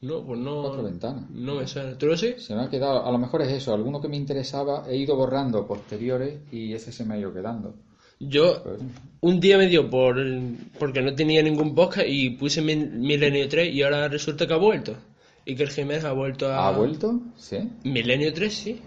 No, 0.00 0.24
pues 0.24 0.38
no... 0.40 0.62
Cuatro 0.62 0.82
ventanas. 0.82 1.30
No 1.30 1.56
me 1.56 1.66
suena. 1.68 1.96
¿Tú 1.96 2.06
lo 2.06 2.16
sigues? 2.16 2.44
Se 2.44 2.54
me 2.56 2.62
ha 2.62 2.68
quedado, 2.70 3.06
a 3.06 3.12
lo 3.12 3.18
mejor 3.18 3.42
es 3.42 3.48
eso, 3.52 3.72
alguno 3.72 4.00
que 4.00 4.08
me 4.08 4.16
interesaba, 4.16 4.84
he 4.88 4.96
ido 4.96 5.14
borrando 5.14 5.64
posteriores 5.66 6.40
y 6.50 6.72
ese 6.72 6.90
se 6.90 7.04
me 7.04 7.14
ha 7.14 7.18
ido 7.18 7.32
quedando. 7.32 7.74
Yo 8.18 8.62
Pues, 8.64 8.80
un 9.20 9.38
día 9.38 9.58
me 9.58 9.68
dio 9.68 9.88
por 9.88 10.16
porque 10.78 11.02
no 11.02 11.14
tenía 11.14 11.40
ningún 11.42 11.74
podcast 11.74 12.06
y 12.08 12.30
puse 12.30 12.62
Mil- 12.62 12.90
Milenio 12.90 13.48
3 13.48 13.72
y 13.72 13.82
ahora 13.82 14.08
resulta 14.08 14.46
que 14.46 14.54
ha 14.54 14.58
vuelto. 14.58 14.94
Y 15.44 15.54
que 15.54 15.62
el 15.64 15.70
Jiménez 15.70 16.04
ha 16.04 16.12
vuelto 16.12 16.48
a... 16.50 16.66
¿Ha 16.68 16.72
vuelto? 16.72 17.20
Sí. 17.36 17.58
Milenio 17.84 18.32
3, 18.32 18.52
sí. 18.54 18.80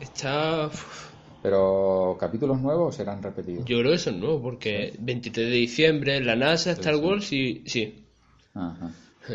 Está... 0.00 0.66
uf, 0.68 1.10
Pero 1.44 2.16
capítulos 2.18 2.58
nuevos 2.58 2.96
serán 2.96 3.22
repetidos. 3.22 3.66
Yo 3.66 3.78
creo 3.80 3.90
que 3.90 3.96
eso 3.96 4.08
es 4.08 4.16
nuevo 4.16 4.40
porque 4.40 4.94
23 4.98 5.46
de 5.46 5.52
diciembre, 5.52 6.24
la 6.24 6.36
NASA, 6.36 6.70
Star 6.70 6.96
Wars 6.96 7.30
y... 7.34 7.62
Sí. 7.66 8.06
Ajá. 8.54 8.90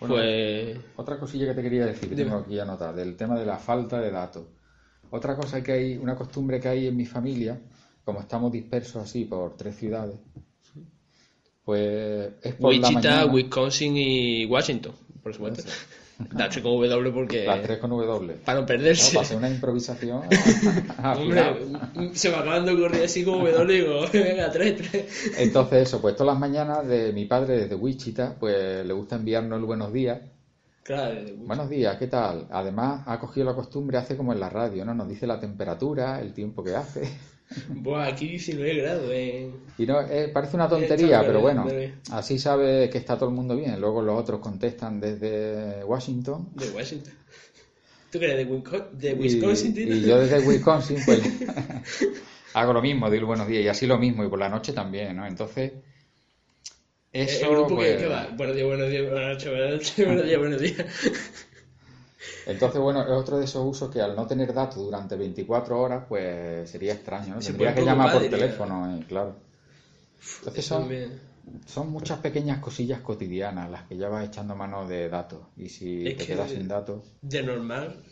Bueno, 0.00 0.14
Pues... 0.14 0.78
Otra 0.96 1.18
cosilla 1.18 1.46
que 1.46 1.54
te 1.54 1.62
quería 1.62 1.86
decir, 1.86 2.08
que 2.08 2.16
tengo 2.16 2.36
aquí 2.36 2.58
anotada, 2.58 2.92
del 2.92 3.16
tema 3.16 3.38
de 3.38 3.46
la 3.46 3.56
falta 3.56 4.00
de 4.00 4.10
datos. 4.10 4.46
Otra 5.10 5.36
cosa 5.36 5.62
que 5.62 5.72
hay, 5.72 5.96
una 5.96 6.16
costumbre 6.16 6.58
que 6.60 6.68
hay 6.68 6.86
en 6.88 6.96
mi 6.96 7.04
familia, 7.04 7.60
como 8.04 8.20
estamos 8.20 8.50
dispersos 8.52 9.02
así 9.02 9.24
por 9.24 9.56
tres 9.56 9.76
ciudades, 9.76 10.16
pues 11.64 12.32
es 12.42 12.54
por 12.54 12.74
la 12.74 12.88
Wichita, 12.88 13.10
mañana, 13.10 13.26
Wisconsin 13.26 13.96
y 13.96 14.44
Washington, 14.46 14.94
por 15.22 15.34
supuesto. 15.34 15.62
Darse 16.18 16.62
con 16.62 16.72
W 16.72 17.12
porque... 17.12 17.44
las 17.44 17.62
tres 17.62 17.78
con 17.78 17.90
W. 17.90 18.34
Para 18.44 18.56
no 18.56 18.62
No, 18.62 18.66
perderse. 18.66 19.14
para 19.14 19.24
hacer 19.24 19.36
una 19.36 19.48
improvisación. 19.50 20.22
al 20.98 21.18
Hombre, 21.22 21.42
se 22.14 22.30
me 22.30 22.36
acaban 22.36 22.66
de 22.66 22.72
ocurrir 22.72 23.04
así 23.04 23.24
como 23.24 23.46
W 23.46 23.72
y 23.72 23.80
digo, 23.80 24.00
venga, 24.12 24.50
3, 24.50 24.90
3. 24.90 25.32
Entonces 25.38 25.88
eso, 25.88 26.00
pues 26.00 26.16
todas 26.16 26.32
las 26.34 26.40
mañanas 26.40 26.86
de 26.88 27.12
mi 27.12 27.24
padre 27.26 27.56
desde 27.58 27.76
Wichita, 27.76 28.34
pues 28.38 28.84
le 28.84 28.92
gusta 28.92 29.14
enviarnos 29.14 29.60
el 29.60 29.64
buenos 29.64 29.92
días. 29.92 30.18
Claro, 30.88 31.20
Buenos 31.44 31.68
días, 31.68 31.98
¿qué 31.98 32.06
tal? 32.06 32.46
Además 32.50 33.02
ha 33.04 33.20
cogido 33.20 33.44
la 33.44 33.54
costumbre, 33.54 33.98
hace 33.98 34.16
como 34.16 34.32
en 34.32 34.40
la 34.40 34.48
radio, 34.48 34.86
¿no? 34.86 34.94
Nos 34.94 35.06
dice 35.06 35.26
la 35.26 35.38
temperatura, 35.38 36.18
el 36.18 36.32
tiempo 36.32 36.64
que 36.64 36.74
hace. 36.74 37.02
Buah, 37.68 38.06
aquí 38.06 38.26
19 38.26 38.74
grados, 38.80 39.10
eh. 39.12 39.50
Y 39.76 39.84
no, 39.84 40.00
eh, 40.00 40.30
parece 40.32 40.56
una 40.56 40.66
tontería, 40.66 41.20
pero 41.26 41.42
bueno, 41.42 41.66
así 42.10 42.38
sabe 42.38 42.88
que 42.88 42.96
está 42.96 43.18
todo 43.18 43.28
el 43.28 43.34
mundo 43.34 43.54
bien. 43.54 43.78
Luego 43.78 44.00
los 44.00 44.18
otros 44.18 44.40
contestan 44.40 44.98
desde 44.98 45.84
Washington. 45.84 46.48
De 46.54 46.70
Washington. 46.70 47.12
¿Tú 48.10 48.16
eres 48.22 48.48
de, 48.94 49.10
Y, 49.10 49.12
Wisconsin, 49.12 49.74
tío? 49.74 49.94
y 49.94 50.00
yo 50.06 50.18
desde 50.18 50.38
Wisconsin, 50.48 51.00
pues 51.04 51.20
hago 52.54 52.72
lo 52.72 52.80
mismo, 52.80 53.10
digo 53.10 53.26
buenos 53.26 53.46
días. 53.46 53.62
Y 53.62 53.68
así 53.68 53.86
lo 53.86 53.98
mismo, 53.98 54.24
y 54.24 54.28
por 54.30 54.38
la 54.38 54.48
noche 54.48 54.72
también, 54.72 55.16
¿no? 55.16 55.26
Entonces, 55.26 55.70
eso. 57.12 57.46
el 57.46 57.50
grupo 57.56 57.80
que 57.80 58.06
va. 58.06 58.28
Buenos 58.36 58.54
días, 58.56 58.66
buenos 58.66 58.88
días, 58.90 59.10
buenas 59.10 59.28
noches, 59.34 59.50
buenas 59.50 59.70
noches, 59.72 59.96
buenos 60.06 60.24
días, 60.26 60.38
buenos 60.38 60.60
días. 60.60 60.86
Entonces, 62.46 62.80
bueno, 62.80 63.02
es 63.02 63.10
otro 63.10 63.38
de 63.38 63.44
esos 63.44 63.64
usos 63.64 63.90
que 63.92 64.00
al 64.00 64.16
no 64.16 64.26
tener 64.26 64.52
datos 64.54 64.76
durante 64.82 65.16
24 65.16 65.78
horas, 65.80 66.04
pues 66.08 66.68
sería 66.70 66.94
extraño, 66.94 67.34
¿no? 67.34 67.40
Se 67.40 67.48
Tendría 67.48 67.72
puede 67.74 67.80
que 67.84 67.90
llamar 67.90 68.12
por 68.12 68.22
diría. 68.22 68.38
teléfono, 68.38 68.96
eh, 68.98 69.04
claro. 69.06 69.36
Entonces 70.38 70.64
Eso 70.64 70.74
son, 70.80 71.20
son 71.66 71.90
muchas 71.90 72.18
pequeñas 72.20 72.58
cosillas 72.60 73.00
cotidianas 73.00 73.70
las 73.70 73.84
que 73.84 73.96
ya 73.96 74.08
vas 74.08 74.26
echando 74.26 74.56
mano 74.56 74.88
de 74.88 75.08
datos. 75.08 75.40
Y 75.56 75.68
si 75.68 76.06
Es 76.08 76.16
te 76.16 76.26
que- 76.26 76.32
quedas 76.34 76.50
sin 76.50 76.66
datos, 76.68 77.02
De 77.20 77.42
normal, 77.42 78.02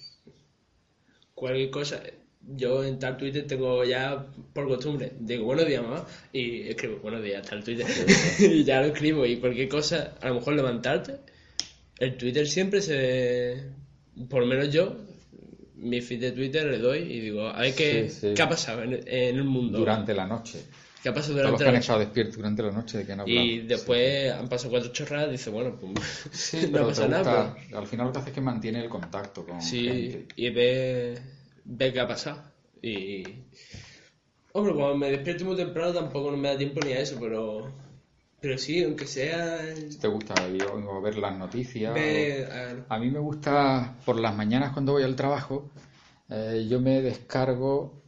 cualquier 1.35 1.71
cosa. 1.71 2.01
Yo 2.49 2.85
en 2.85 2.99
tal 3.01 3.17
Twitter 3.17 3.45
tengo 3.47 3.83
ya 3.85 4.25
por 4.53 4.69
costumbre, 4.69 5.13
digo 5.19 5.45
buenos 5.47 5.67
días 5.67 5.83
mamá 5.83 6.07
y 6.33 6.69
escribo 6.69 6.99
buenos 6.99 7.21
días 7.23 7.45
tal 7.45 7.65
Twitter 7.65 7.85
y 8.39 8.63
ya 8.63 8.81
lo 8.81 8.87
escribo 8.89 9.27
y 9.27 9.39
cualquier 9.39 9.69
cosa, 9.69 10.15
a 10.21 10.29
lo 10.29 10.35
mejor 10.37 10.55
levantarte, 10.55 11.17
el 11.99 12.17
Twitter 12.17 12.47
siempre 12.47 12.81
se, 12.83 13.65
por 14.29 14.43
lo 14.43 14.47
menos 14.47 14.73
yo, 14.73 14.97
mi 15.75 16.01
feed 16.01 16.21
de 16.21 16.33
Twitter 16.33 16.67
le 16.67 16.79
doy 16.79 16.99
y 17.01 17.21
digo, 17.21 17.49
a 17.49 17.61
ver 17.63 17.75
qué, 17.75 18.09
Sí, 18.09 18.29
sí. 18.29 18.35
qué 18.37 18.43
ha 18.43 18.49
pasado 18.49 18.83
en, 18.85 18.93
en 19.07 19.37
el 19.37 19.45
mundo, 19.45 19.79
durante 19.79 20.15
la 20.15 20.27
noche. 20.29 20.61
qué 21.03 21.09
ha 21.09 21.15
pasado 21.15 21.35
Todos 21.35 21.59
durante 21.59 21.65
que 21.65 21.69
han 21.69 21.75
la 21.75 21.81
estado 21.81 21.99
despiertos 21.99 22.37
durante 22.37 22.63
la 22.63 22.71
noche 22.71 22.99
de 22.99 23.07
que 23.07 23.13
han 23.13 23.21
hablado. 23.21 23.45
y 23.45 23.59
después 23.63 24.33
han 24.33 24.49
pasado 24.49 24.71
cuatro 24.71 24.93
chorradas, 24.93 25.33
dice 25.33 25.51
bueno, 25.51 25.77
pues 25.81 26.55
no 26.71 26.85
gusta- 26.87 27.09
nada. 27.09 27.57
pues. 27.57 27.75
al 27.75 27.87
final 27.89 28.07
lo 28.07 28.13
que 28.13 28.19
hace 28.21 28.29
es 28.31 28.35
que 28.37 28.41
mantiene 28.41 28.85
el 28.85 28.89
contacto 28.89 29.45
con 29.45 29.61
Sí, 29.61 29.85
gente. 29.89 30.27
y 30.37 30.51
ve, 30.51 31.19
ve 31.67 31.93
qué 31.93 32.01
ha 32.01 32.09
pasado. 32.09 32.43
Y. 32.83 33.23
Hombre, 34.53 34.75
cuando 34.75 34.97
me 34.97 35.11
despierto 35.11 35.45
muy 35.45 35.57
temprano 35.57 35.93
tampoco 35.93 36.31
no 36.31 36.37
me 36.37 36.49
da 36.49 36.57
tiempo 36.57 36.81
ni 36.85 36.93
a 36.93 37.01
eso, 37.01 37.17
pero. 37.21 37.71
Pero 38.41 38.59
sí, 38.59 38.85
aunque 38.85 39.07
sea... 39.07 39.75
Si 39.89 39.99
te 39.99 40.09
gusta 40.09 40.35
yo, 40.49 41.01
ver 41.01 41.17
las 41.17 41.37
noticias. 41.39 41.93
O- 41.97 42.95
A 42.95 42.99
mí 42.99 43.11
me 43.11 43.19
gusta 43.19 43.97
por 44.05 44.21
las 44.21 44.37
mañanas 44.37 44.73
cuando 44.73 44.93
voy 44.93 45.03
al 45.05 45.17
trabajo, 45.17 45.71
eh, 46.29 46.67
yo 46.69 46.79
me 46.81 47.01
descargo, 47.01 48.03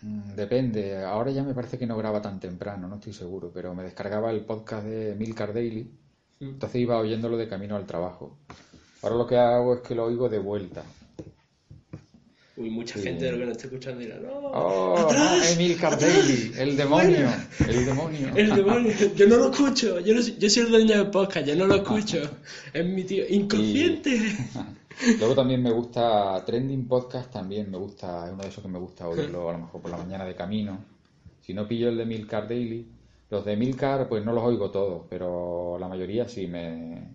mm, 0.00 0.34
depende, 0.34 1.04
ahora 1.04 1.30
ya 1.32 1.42
me 1.42 1.52
parece 1.54 1.78
que 1.78 1.86
no 1.86 1.98
graba 1.98 2.22
tan 2.22 2.40
temprano, 2.40 2.88
no 2.88 2.94
estoy 2.96 3.12
seguro, 3.12 3.50
pero 3.52 3.74
me 3.74 3.82
descargaba 3.84 4.30
el 4.30 4.40
podcast 4.46 4.84
de 4.86 5.14
Milcar 5.14 5.52
Daily, 5.52 5.84
Mm. 6.40 6.48
entonces 6.48 6.80
iba 6.80 6.98
oyéndolo 6.98 7.36
de 7.36 7.46
camino 7.46 7.76
al 7.76 7.86
trabajo. 7.86 8.38
Ahora 9.02 9.16
lo 9.16 9.26
que 9.26 9.36
hago 9.36 9.74
es 9.74 9.80
que 9.82 9.94
lo 9.94 10.04
oigo 10.06 10.28
de 10.30 10.38
vuelta. 10.38 10.82
Uy, 12.56 12.70
mucha 12.70 12.96
Sí. 12.98 13.02
gente 13.02 13.24
de 13.24 13.32
lo 13.32 13.38
que 13.38 13.46
no 13.46 13.52
está 13.52 13.66
escuchando 13.66 14.00
dirá, 14.00 14.16
no, 14.20 14.30
¡Oh! 14.32 14.96
¡atrás! 14.96 15.56
Milcar 15.58 15.98
Daily! 15.98 16.52
¡El 16.56 16.76
demonio! 16.76 17.28
¡El 17.68 17.84
demonio! 17.84 18.28
El 18.36 18.54
demonio, 18.54 18.92
yo 19.16 19.26
no 19.26 19.36
lo 19.38 19.50
escucho, 19.50 19.98
yo, 19.98 20.14
no 20.14 20.22
soy- 20.22 20.36
yo 20.38 20.48
soy 20.48 20.62
el 20.62 20.70
dueño 20.70 20.96
del 20.98 21.10
podcast, 21.10 21.46
yo 21.48 21.56
no 21.56 21.66
lo 21.66 21.74
escucho, 21.74 22.18
es 22.72 22.86
mi 22.86 23.02
tío, 23.02 23.24
inconsciente. 23.28 24.20
Luego 25.18 25.34
también 25.34 25.60
me 25.64 25.72
gusta 25.72 26.40
Trending 26.46 26.86
Podcast, 26.86 27.32
también 27.32 27.68
me 27.68 27.76
gusta, 27.78 28.26
es 28.26 28.32
uno 28.32 28.42
de 28.44 28.48
esos 28.48 28.62
que 28.62 28.68
me 28.70 28.78
gusta 28.78 29.08
oírlo 29.08 29.48
a 29.50 29.52
lo 29.54 29.58
mejor 29.58 29.80
por 29.82 29.90
la 29.90 29.96
mañana 29.96 30.24
de 30.24 30.36
camino. 30.36 30.78
Si 31.40 31.52
no 31.52 31.66
pillo 31.66 31.88
el 31.88 31.96
de 31.98 32.06
Milcar 32.06 32.46
Daily, 32.48 32.86
los 33.30 33.44
de 33.44 33.56
Milcar 33.56 34.08
pues 34.08 34.24
no 34.24 34.32
los 34.32 34.44
oigo 34.44 34.70
todos, 34.70 35.02
pero 35.10 35.76
la 35.80 35.88
mayoría 35.88 36.28
sí 36.28 36.46
me, 36.46 37.08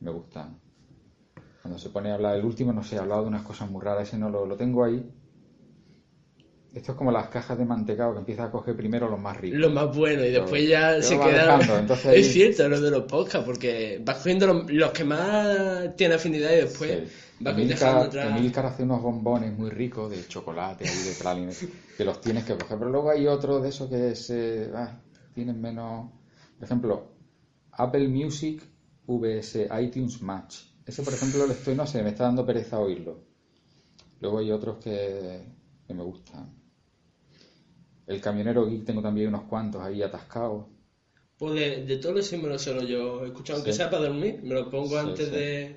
me 0.00 0.10
gustan. 0.10 0.58
Cuando 1.64 1.78
se 1.78 1.88
pone 1.88 2.10
a 2.10 2.14
hablar, 2.16 2.36
el 2.36 2.44
último 2.44 2.74
no 2.74 2.84
sé, 2.84 2.98
ha 2.98 3.00
hablado 3.00 3.22
de 3.22 3.28
unas 3.28 3.40
cosas 3.40 3.70
muy 3.70 3.82
raras, 3.82 4.06
ese 4.06 4.18
no 4.18 4.28
lo, 4.28 4.44
lo 4.44 4.54
tengo 4.54 4.84
ahí. 4.84 5.02
Esto 6.74 6.92
es 6.92 6.98
como 6.98 7.10
las 7.10 7.28
cajas 7.28 7.56
de 7.56 7.64
mantecado 7.64 8.12
que 8.12 8.18
empieza 8.18 8.44
a 8.44 8.50
coger 8.50 8.76
primero 8.76 9.08
los 9.08 9.18
más 9.18 9.38
ricos. 9.38 9.58
Lo 9.58 9.70
más 9.70 9.96
bueno, 9.96 10.22
y 10.26 10.30
después 10.30 10.68
ya 10.68 11.00
se 11.00 11.16
va 11.16 11.26
queda. 11.26 11.56
dejando, 11.56 11.78
entonces 11.78 12.04
ahí- 12.06 12.20
Es 12.20 12.32
cierto, 12.34 12.68
lo 12.68 12.80
de 12.82 12.90
los 12.90 13.04
podcasts, 13.04 13.46
porque 13.46 13.98
vas 14.04 14.18
cogiendo 14.18 14.46
los, 14.48 14.70
los 14.70 14.90
que 14.92 15.04
más 15.04 15.96
tienen 15.96 16.16
afinidad 16.18 16.50
y 16.52 16.56
después 16.56 16.90
Sí. 17.08 17.14
vas 17.40 17.56
dejando 17.56 18.00
atrás. 18.02 18.36
Emilcar 18.38 18.66
hace 18.66 18.82
unos 18.82 19.00
bombones 19.00 19.56
muy 19.56 19.70
ricos 19.70 20.10
de 20.10 20.28
chocolate 20.28 20.84
y 20.84 21.08
de 21.08 21.14
pralines 21.18 21.66
que 21.96 22.04
los 22.04 22.20
tienes 22.20 22.44
que 22.44 22.58
coger. 22.58 22.76
Pero 22.76 22.90
luego 22.90 23.08
hay 23.08 23.26
otros 23.26 23.62
de 23.62 23.70
esos 23.70 23.88
que 23.88 24.14
se, 24.16 24.68
ah, 24.74 25.00
tienen 25.32 25.58
menos. 25.62 26.10
Por 26.58 26.64
ejemplo, 26.64 27.12
Apple 27.72 28.08
Music 28.08 28.62
vs 29.06 29.58
iTunes 29.80 30.20
Match. 30.20 30.73
Ese, 30.86 31.02
por 31.02 31.14
ejemplo, 31.14 31.46
le 31.46 31.54
estoy, 31.54 31.74
no 31.74 31.86
sé, 31.86 32.02
me 32.02 32.10
está 32.10 32.24
dando 32.24 32.44
pereza 32.44 32.78
oírlo. 32.78 33.18
Luego 34.20 34.38
hay 34.38 34.50
otros 34.52 34.78
que, 34.78 35.40
que 35.86 35.94
me 35.94 36.02
gustan. 36.02 36.48
El 38.06 38.20
camionero 38.20 38.66
geek 38.66 38.84
tengo 38.84 39.00
también 39.02 39.28
unos 39.28 39.44
cuantos 39.44 39.82
ahí 39.82 40.02
atascados. 40.02 40.66
Pues 41.38 41.54
de, 41.54 41.84
de 41.84 41.96
todos 41.96 42.14
los 42.14 42.26
sí 42.26 42.36
me 42.36 42.48
lo 42.48 42.58
suelo 42.58 42.82
yo 42.84 43.24
escuchar, 43.24 43.56
aunque 43.56 43.72
Sí. 43.72 43.78
sea 43.78 43.90
para 43.90 44.04
dormir, 44.04 44.40
me 44.42 44.54
lo 44.54 44.70
pongo 44.70 44.90
Sí, 44.90 44.96
antes 45.08 45.28
sí. 45.28 45.34
de... 45.34 45.76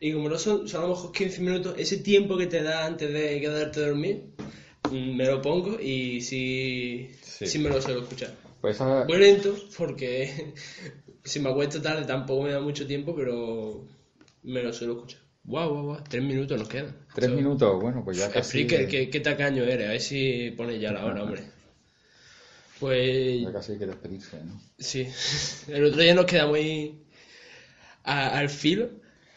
Y 0.00 0.12
como 0.12 0.28
no 0.28 0.38
son, 0.38 0.66
son 0.68 0.80
a 0.82 0.86
lo 0.86 0.90
mejor 0.94 1.12
15 1.12 1.40
minutos, 1.40 1.74
ese 1.78 1.98
tiempo 1.98 2.36
que 2.36 2.46
te 2.46 2.62
da 2.62 2.86
antes 2.86 3.12
de 3.12 3.40
quedarte 3.40 3.80
a 3.80 3.86
dormir, 3.86 4.24
mm, 4.90 5.14
me 5.16 5.26
lo 5.26 5.40
pongo 5.42 5.78
y 5.80 6.20
sí, 6.20 7.10
Sí. 7.22 7.58
me 7.58 7.70
lo 7.70 7.80
suelo 7.80 8.02
escuchar. 8.02 8.34
Pues 8.60 8.76
esa- 8.76 9.04
Muy 9.04 9.18
lento, 9.18 9.54
porque 9.76 10.54
si 11.24 11.38
me 11.40 11.50
acuesto 11.50 11.80
tarde 11.82 12.04
tampoco 12.04 12.42
me 12.44 12.50
da 12.52 12.60
mucho 12.60 12.86
tiempo, 12.86 13.14
pero 13.14 13.84
me 14.42 14.62
lo 14.62 14.72
suelo 14.72 14.94
escuchar. 14.94 15.20
Guau, 15.44 15.70
guau, 15.72 15.84
guau, 15.84 16.04
tres 16.08 16.22
minutos 16.22 16.58
nos 16.58 16.68
quedan. 16.68 16.94
tres 17.14 17.30
minutos, 17.30 17.80
bueno, 17.80 18.04
pues 18.04 18.16
ya 18.18 18.30
casi, 18.32 18.58
Explique 18.58 18.86
qué, 18.88 19.10
qué 19.10 19.20
tacaño 19.20 19.64
eres, 19.64 19.86
a 19.88 19.92
ver 19.92 20.00
si 20.00 20.50
pones 20.56 20.80
ya 20.80 20.92
la 20.92 21.04
hora, 21.06 21.22
hombre. 21.24 21.42
Pues 22.78 23.42
ya 23.42 23.52
casi 23.52 23.72
hay 23.72 23.78
que 23.78 23.86
despedirse, 23.86 24.44
¿no? 24.44 24.60
Sí, 24.78 25.06
el 25.68 25.84
otro 25.84 26.02
día 26.02 26.14
nos 26.14 26.26
quedamos 26.26 26.56
ahí 26.56 27.02
a- 28.04 28.38
al 28.38 28.48
filo. 28.48 28.90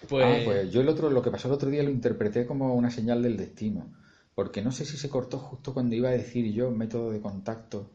Pues, 0.09 0.25
Ah, 0.25 0.41
pues 0.43 0.71
yo 0.71 0.81
el 0.81 0.89
otro, 0.89 1.09
lo 1.09 1.21
que 1.21 1.31
pasó 1.31 1.47
el 1.47 1.53
otro 1.53 1.69
día 1.69 1.83
lo 1.83 1.89
interpreté 1.89 2.45
como 2.45 2.73
una 2.75 2.91
señal 2.91 3.21
del 3.23 3.37
destino, 3.37 3.93
porque 4.33 4.61
no 4.61 4.71
sé 4.73 4.83
si 4.85 4.97
se 4.97 5.09
cortó 5.09 5.39
justo 5.39 5.73
cuando 5.73 5.95
iba 5.95 6.09
a 6.09 6.11
decir 6.11 6.51
yo 6.53 6.69
método 6.71 7.11
de 7.11 7.21
contacto. 7.21 7.89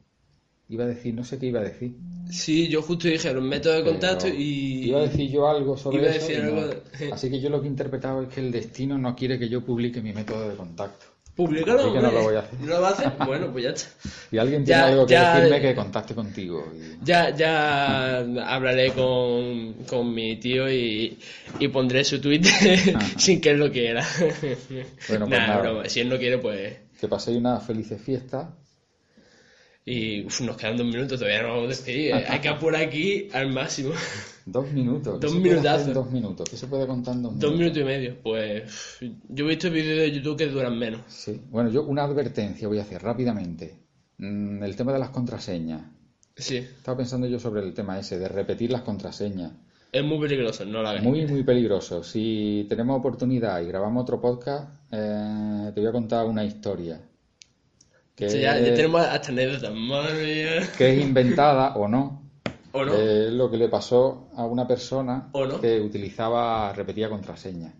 Iba 0.70 0.84
a 0.84 0.86
decir, 0.86 1.12
no 1.14 1.24
sé 1.24 1.38
qué 1.38 1.46
iba 1.46 1.60
a 1.60 1.64
decir. 1.64 1.92
sí, 2.30 2.68
yo 2.68 2.80
justo 2.80 3.08
dije 3.08 3.32
los 3.34 3.42
métodos 3.42 3.84
de 3.84 3.90
contacto 3.90 4.24
pero 4.26 4.36
y. 4.36 4.88
Iba 4.88 5.00
a 5.00 5.02
decir 5.02 5.28
yo 5.30 5.48
algo 5.48 5.76
sobre 5.76 5.98
iba 5.98 6.06
a 6.06 6.14
eso. 6.14 6.26
decir 6.28 6.44
no. 6.44 6.48
algo 6.60 6.66
de- 6.68 7.12
Así 7.12 7.28
que 7.28 7.40
yo 7.40 7.50
lo 7.50 7.60
que 7.60 7.66
he 7.66 7.70
interpretado 7.70 8.22
es 8.22 8.28
que 8.28 8.40
el 8.40 8.52
destino 8.52 8.96
no 8.96 9.14
quiere 9.16 9.38
que 9.38 9.48
yo 9.48 9.62
publique 9.64 10.00
mi 10.00 10.12
método 10.12 10.48
de 10.48 10.54
contacto. 10.56 11.06
Públicalo, 11.34 11.80
Así 11.80 11.92
que 11.92 12.00
no 12.00 12.10
lo 12.12 12.22
voy 12.22 12.34
a 12.36 12.40
hacer. 12.40 12.60
¿No 12.60 12.66
lo 12.66 12.80
va 12.82 12.88
a 12.88 12.92
hacer? 12.92 13.12
Bueno, 13.26 13.50
pues 13.50 13.64
ya 13.64 13.70
está. 13.70 13.88
Y 14.30 14.38
alguien 14.38 14.64
tiene 14.64 14.80
Ya- 14.80 14.86
algo 14.88 15.06
que 15.06 15.12
ya- 15.14 15.34
decirme 15.40 15.60
que 15.60 15.74
contacte 15.74 16.14
contigo. 16.14 16.64
y- 16.74 17.04
Ya, 17.04 17.34
ya 17.34 18.18
hablaré 18.46 18.92
con, 18.92 19.74
con 19.88 20.12
mi 20.14 20.36
tío 20.36 20.70
y, 20.70 21.18
y 21.58 21.68
pondré 21.68 22.04
su 22.04 22.20
tweet 22.20 22.42
sin 23.16 23.40
que 23.40 23.50
él 23.50 23.58
lo 23.58 23.70
quiera. 23.72 24.06
Bueno, 25.08 25.26
pues 25.26 25.40
Nah, 25.40 25.46
nada. 25.46 25.60
broma, 25.62 25.88
si 25.88 26.00
él 26.00 26.08
no 26.08 26.16
quiere, 26.18 26.38
pues. 26.38 26.76
Que 27.00 27.08
paséis 27.08 27.38
una 27.38 27.58
felices 27.60 28.00
fiesta. 28.02 28.54
Y 29.92 30.24
uf, 30.26 30.40
nos 30.42 30.56
quedan 30.56 30.76
dos 30.76 30.86
minutos, 30.86 31.18
todavía 31.18 31.42
no 31.42 31.48
vamos 31.48 31.64
a 31.64 31.68
despedir. 31.68 32.10
eh. 32.12 32.24
Hay 32.28 32.38
que 32.40 32.48
apurar 32.48 32.82
aquí 32.82 33.28
al 33.32 33.52
máximo. 33.52 33.90
Dos 34.46 34.70
minutos. 34.72 35.18
¿Qué 35.20 35.26
Dos 35.26 35.36
minutazos. 35.36 35.94
dos 35.94 36.10
minutos. 36.10 36.48
¿Qué 36.48 36.56
se 36.56 36.66
puede 36.68 36.86
contar 36.86 37.14
en 37.16 37.22
dos 37.22 37.32
minutos? 37.32 37.50
Dos 37.50 37.58
minutos 37.58 37.82
y 37.82 37.84
medio. 37.84 38.16
Pues 38.22 38.98
yo 39.28 39.44
he 39.44 39.48
visto 39.48 39.70
vídeos 39.70 39.98
de 39.98 40.12
YouTube 40.12 40.36
que 40.36 40.46
duran 40.46 40.78
menos. 40.78 41.00
Sí. 41.08 41.40
Bueno, 41.50 41.70
yo 41.70 41.82
una 41.84 42.04
advertencia 42.04 42.68
voy 42.68 42.78
a 42.78 42.82
hacer 42.82 43.02
rápidamente. 43.02 43.78
Mm, 44.18 44.62
el 44.62 44.76
tema 44.76 44.92
de 44.92 44.98
las 45.00 45.10
contraseñas. 45.10 45.82
Sí, 46.36 46.56
Estaba 46.58 46.96
pensando 46.98 47.26
yo 47.26 47.38
sobre 47.40 47.62
el 47.62 47.74
tema 47.74 47.98
ese, 47.98 48.18
de 48.18 48.28
repetir 48.28 48.70
las 48.70 48.82
contraseñas. 48.82 49.52
es 49.92 50.04
muy 50.04 50.18
peligroso, 50.20 50.64
no 50.64 50.82
lo 50.82 50.88
hagas. 50.88 51.02
Muy, 51.02 51.26
muy 51.26 51.42
peligroso. 51.42 52.02
Si 52.04 52.64
tenemos 52.68 52.98
oportunidad 52.98 53.60
y 53.60 53.66
grabamos 53.66 54.02
otro 54.04 54.20
podcast, 54.20 54.70
eh, 54.92 55.72
te 55.74 55.80
voy 55.80 55.88
a 55.88 55.92
contar 55.92 56.26
una 56.26 56.44
historia. 56.44 57.00
Que, 58.20 58.28
ya, 58.38 58.60
ya 58.60 58.74
tenemos 58.74 59.00
hasta 59.00 59.32
anécdotas, 59.32 59.74
madre 59.74 60.22
mía. 60.22 60.72
que 60.76 60.92
es 60.92 61.00
inventada 61.00 61.74
o 61.74 61.88
no. 61.88 62.22
¿O 62.72 62.84
no? 62.84 62.92
Es 62.92 63.32
lo 63.32 63.50
que 63.50 63.56
le 63.56 63.68
pasó 63.68 64.28
a 64.36 64.44
una 64.44 64.68
persona 64.68 65.30
que 65.62 65.80
utilizaba, 65.80 66.70
repetía 66.74 67.08
contraseñas. 67.08 67.72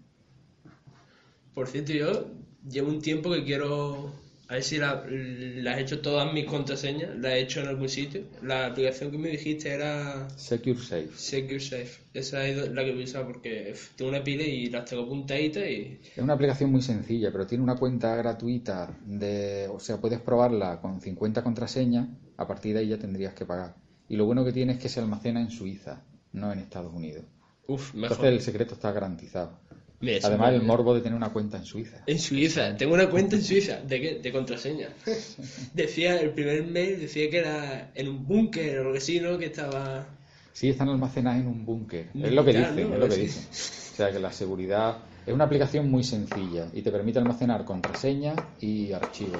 Por 1.55 1.69
cierto, 1.69 1.93
yo 1.93 2.25
llevo 2.67 2.89
un 2.89 3.03
tiempo 3.03 3.31
que 3.31 3.45
quiero. 3.45 4.13
A 4.51 4.55
ver 4.55 4.65
si 4.65 4.79
la- 4.79 5.05
he 5.07 5.81
hecho 5.81 6.01
todas 6.01 6.33
mis 6.35 6.45
contraseñas, 6.45 7.17
las 7.17 7.35
he 7.35 7.41
hecho 7.41 7.61
en 7.61 7.69
algún 7.69 7.89
sitio. 7.89 8.25
La 8.43 8.67
aplicación 8.67 9.13
que 9.13 9.19
me 9.19 9.29
dijiste 9.29 9.73
era 9.73 10.29
Secure 10.37 10.81
Safe. 10.81 11.09
Secure 11.15 11.61
Safe. 11.61 12.03
Esa 12.13 12.45
es 12.49 12.69
la 12.73 12.85
que 12.85 12.91
voy 12.93 13.03
a 13.03 13.05
usar 13.05 13.27
porque 13.27 13.73
tengo 13.97 14.11
una 14.11 14.25
pila 14.25 14.43
y 14.43 14.67
las 14.69 14.87
tengo 14.87 15.05
apuntaditas 15.05 15.63
y. 15.69 16.01
Es 16.17 16.19
una 16.19 16.33
aplicación 16.33 16.73
muy 16.73 16.83
sencilla, 16.83 17.31
pero 17.31 17.47
tiene 17.47 17.63
una 17.63 17.77
cuenta 17.77 18.17
gratuita 18.17 18.99
de, 19.07 19.69
o 19.73 19.79
sea, 19.79 19.99
puedes 20.01 20.19
probarla 20.19 20.81
con 20.81 21.01
50 21.01 21.45
contraseñas, 21.45 22.09
a 22.37 22.47
partir 22.49 22.75
de 22.75 22.81
ahí 22.81 22.89
ya 22.89 22.99
tendrías 22.99 23.35
que 23.35 23.47
pagar. 23.47 23.77
Y 24.09 24.17
lo 24.17 24.25
bueno 24.27 24.45
que 24.45 24.53
tiene 24.53 24.73
es 24.73 24.79
que 24.81 24.89
se 24.89 24.99
almacena 24.99 25.41
en 25.41 25.51
Suiza, 25.53 26.03
no 26.33 26.53
en 26.53 26.59
Estados 26.59 26.93
Unidos. 26.93 27.25
Uf, 27.69 27.95
mejor. 27.95 28.17
Entonces 28.17 28.33
el 28.35 28.41
secreto 28.41 28.75
está 28.75 28.91
garantizado. 28.91 29.61
Mira, 30.01 30.19
Además 30.23 30.55
el 30.55 30.63
morbo 30.63 30.95
de 30.95 31.03
tener 31.03 31.15
una 31.17 31.29
cuenta 31.29 31.59
en 31.59 31.65
Suiza. 31.67 31.99
En 32.07 32.19
Suiza, 32.19 32.75
tengo 32.77 32.95
una 32.95 33.11
cuenta 33.11 33.37
en 33.37 33.43
Suiza. 33.43 33.81
¿De 33.83 34.01
qué? 34.01 34.15
De 34.21 34.33
contraseña. 34.33 34.89
decía, 35.75 36.21
el 36.21 36.31
primer 36.31 36.65
mail 36.67 37.01
decía 37.01 37.29
que 37.31 37.39
era 37.39 37.91
en 37.95 38.09
un 38.09 38.27
búnker 38.27 38.79
o 38.79 38.83
algo 38.87 38.97
así, 38.97 39.21
¿no? 39.21 39.37
Que 39.39 39.47
estaba. 39.47 40.07
Sí, 40.53 40.71
están 40.71 40.89
almacenadas 40.89 41.41
en 41.41 41.49
un 41.49 41.65
búnker. 41.65 42.07
Es 42.15 42.33
lo 42.33 42.45
que 42.45 42.53
dicen, 42.53 42.89
¿no? 42.89 42.95
es 42.95 43.01
lo 43.01 43.09
que 43.09 43.17
dicen. 43.17 43.45
O 43.51 43.97
sea 43.97 44.11
que 44.13 44.19
la 44.19 44.33
seguridad 44.33 44.97
es 45.27 45.35
una 45.35 45.45
aplicación 45.45 45.91
muy 45.91 46.03
sencilla 46.03 46.67
y 46.73 46.81
te 46.83 46.91
permite 46.91 47.19
almacenar 47.19 47.65
contraseñas 47.65 48.37
y 48.61 48.93
archivos. 48.93 49.39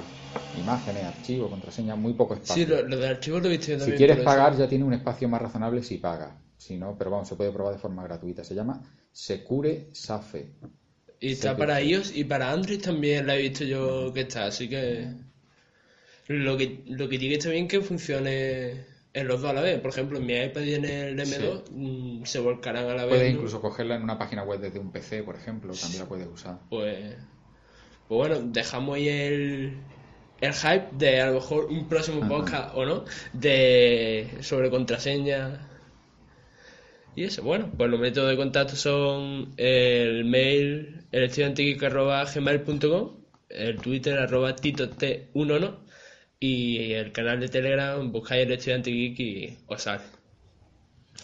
Imágenes, 0.59 1.03
archivos, 1.05 1.49
contraseñas, 1.49 1.97
muy 1.97 2.13
poco 2.13 2.35
espacio. 2.35 2.63
Sí, 2.65 2.69
lo, 2.69 2.87
lo 2.87 2.97
de 2.97 3.07
archivos 3.07 3.41
lo 3.41 3.47
he 3.49 3.51
visto 3.51 3.67
yo 3.67 3.73
Si 3.73 3.79
también. 3.79 3.97
quieres 3.97 4.17
eso- 4.17 4.25
pagar 4.25 4.55
ya 4.57 4.67
tiene 4.69 4.83
un 4.85 4.93
espacio 4.93 5.27
más 5.27 5.41
razonable 5.41 5.81
si 5.83 5.97
pagas. 5.97 6.31
Si 6.61 6.77
no, 6.77 6.95
pero 6.95 7.09
vamos, 7.09 7.27
se 7.27 7.35
puede 7.35 7.51
probar 7.51 7.73
de 7.73 7.79
forma 7.79 8.03
gratuita. 8.03 8.43
Se 8.43 8.53
llama 8.53 8.83
Secure 9.11 9.87
Safe. 9.93 10.51
Y 11.19 11.31
está 11.31 11.57
para 11.57 11.81
iOS 11.81 12.15
y 12.15 12.23
para 12.23 12.51
Android 12.51 12.79
también 12.79 13.25
la 13.25 13.35
he 13.35 13.41
visto 13.41 13.63
yo 13.63 14.13
que 14.13 14.21
está, 14.21 14.45
así 14.45 14.69
que. 14.69 15.11
Lo 16.27 16.55
que, 16.57 16.83
lo 16.85 17.09
que 17.09 17.17
tiene 17.17 17.35
estar 17.35 17.51
bien 17.51 17.67
que 17.67 17.81
funcione 17.81 18.85
en 19.11 19.27
los 19.27 19.41
dos 19.41 19.49
a 19.49 19.53
la 19.53 19.61
vez. 19.61 19.81
Por 19.81 19.89
ejemplo, 19.89 20.19
en 20.19 20.25
mi 20.27 20.35
iPad 20.35 20.61
y 20.61 20.75
en 20.75 20.85
el 20.85 21.19
M2 21.19 21.63
mm, 21.71 22.25
se 22.25 22.39
volcarán 22.39 22.85
a 22.85 22.93
la 22.93 23.05
vez. 23.05 23.15
Puedes 23.15 23.31
¿no? 23.31 23.37
incluso 23.37 23.59
cogerla 23.59 23.95
en 23.95 24.03
una 24.03 24.19
página 24.19 24.43
web 24.43 24.59
desde 24.59 24.77
un 24.77 24.91
PC, 24.91 25.23
por 25.23 25.37
ejemplo, 25.37 25.73
también 25.73 26.03
la 26.03 26.07
puedes 26.07 26.27
usar. 26.27 26.59
Pues, 26.69 27.15
pues 28.07 28.29
bueno, 28.29 28.39
dejamos 28.39 28.97
ahí 28.97 29.09
el, 29.09 29.77
el 30.39 30.53
hype 30.53 30.89
de 30.91 31.21
a 31.21 31.25
lo 31.25 31.33
mejor 31.33 31.65
un 31.65 31.89
próximo 31.89 32.19
Ajá. 32.19 32.29
podcast 32.29 32.75
o 32.75 32.85
no, 32.85 33.05
de 33.33 34.37
sobre 34.41 34.69
contraseña. 34.69 35.69
Y 37.15 37.23
eso, 37.25 37.43
bueno, 37.43 37.69
pues 37.75 37.89
los 37.89 37.99
métodos 37.99 38.29
de 38.29 38.37
contacto 38.37 38.75
son 38.75 39.53
el 39.57 40.23
mail, 40.25 41.05
el 41.11 41.29
gmail.com, 41.29 43.11
el 43.49 43.77
Twitter 43.77 44.17
arroba 44.17 44.55
titoT11 44.55 45.75
y 46.39 46.93
el 46.93 47.11
canal 47.11 47.39
de 47.39 47.49
Telegram, 47.49 48.11
buscáis 48.11 48.45
el 48.45 48.53
estudiante 48.53 48.91
geek 48.91 49.19
y 49.19 49.57
os 49.67 49.81
sale. 49.81 50.03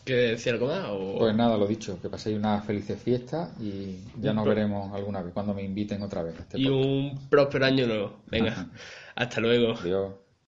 ¿Quieres 0.04 0.32
decir 0.32 0.54
algo 0.54 0.67
más? 0.67 0.86
O... 0.89 1.17
Pues 1.19 1.36
nada, 1.36 1.58
lo 1.58 1.67
dicho, 1.67 2.00
que 2.02 2.10
paséis 2.10 2.38
unas 2.38 2.65
felices 2.65 3.02
fiestas 3.02 3.50
y 3.60 3.97
ya 4.21 4.34
nos 4.34 4.45
veremos 4.45 4.93
alguna 4.93 5.21
vez 5.21 5.34
cuando 5.34 5.54
me 5.54 5.63
inviten 5.63 6.02
otra 6.02 6.23
vez. 6.23 6.36
este 6.39 6.60
y 6.60 6.65
podcast. 6.65 6.86
un 6.86 7.30
próspero 7.30 7.65
año 7.65 7.88
nuevo. 7.88 8.19
Venga, 8.28 8.67
hasta 9.15 9.41
luego. 9.41 9.73
Adiós. 9.73 10.27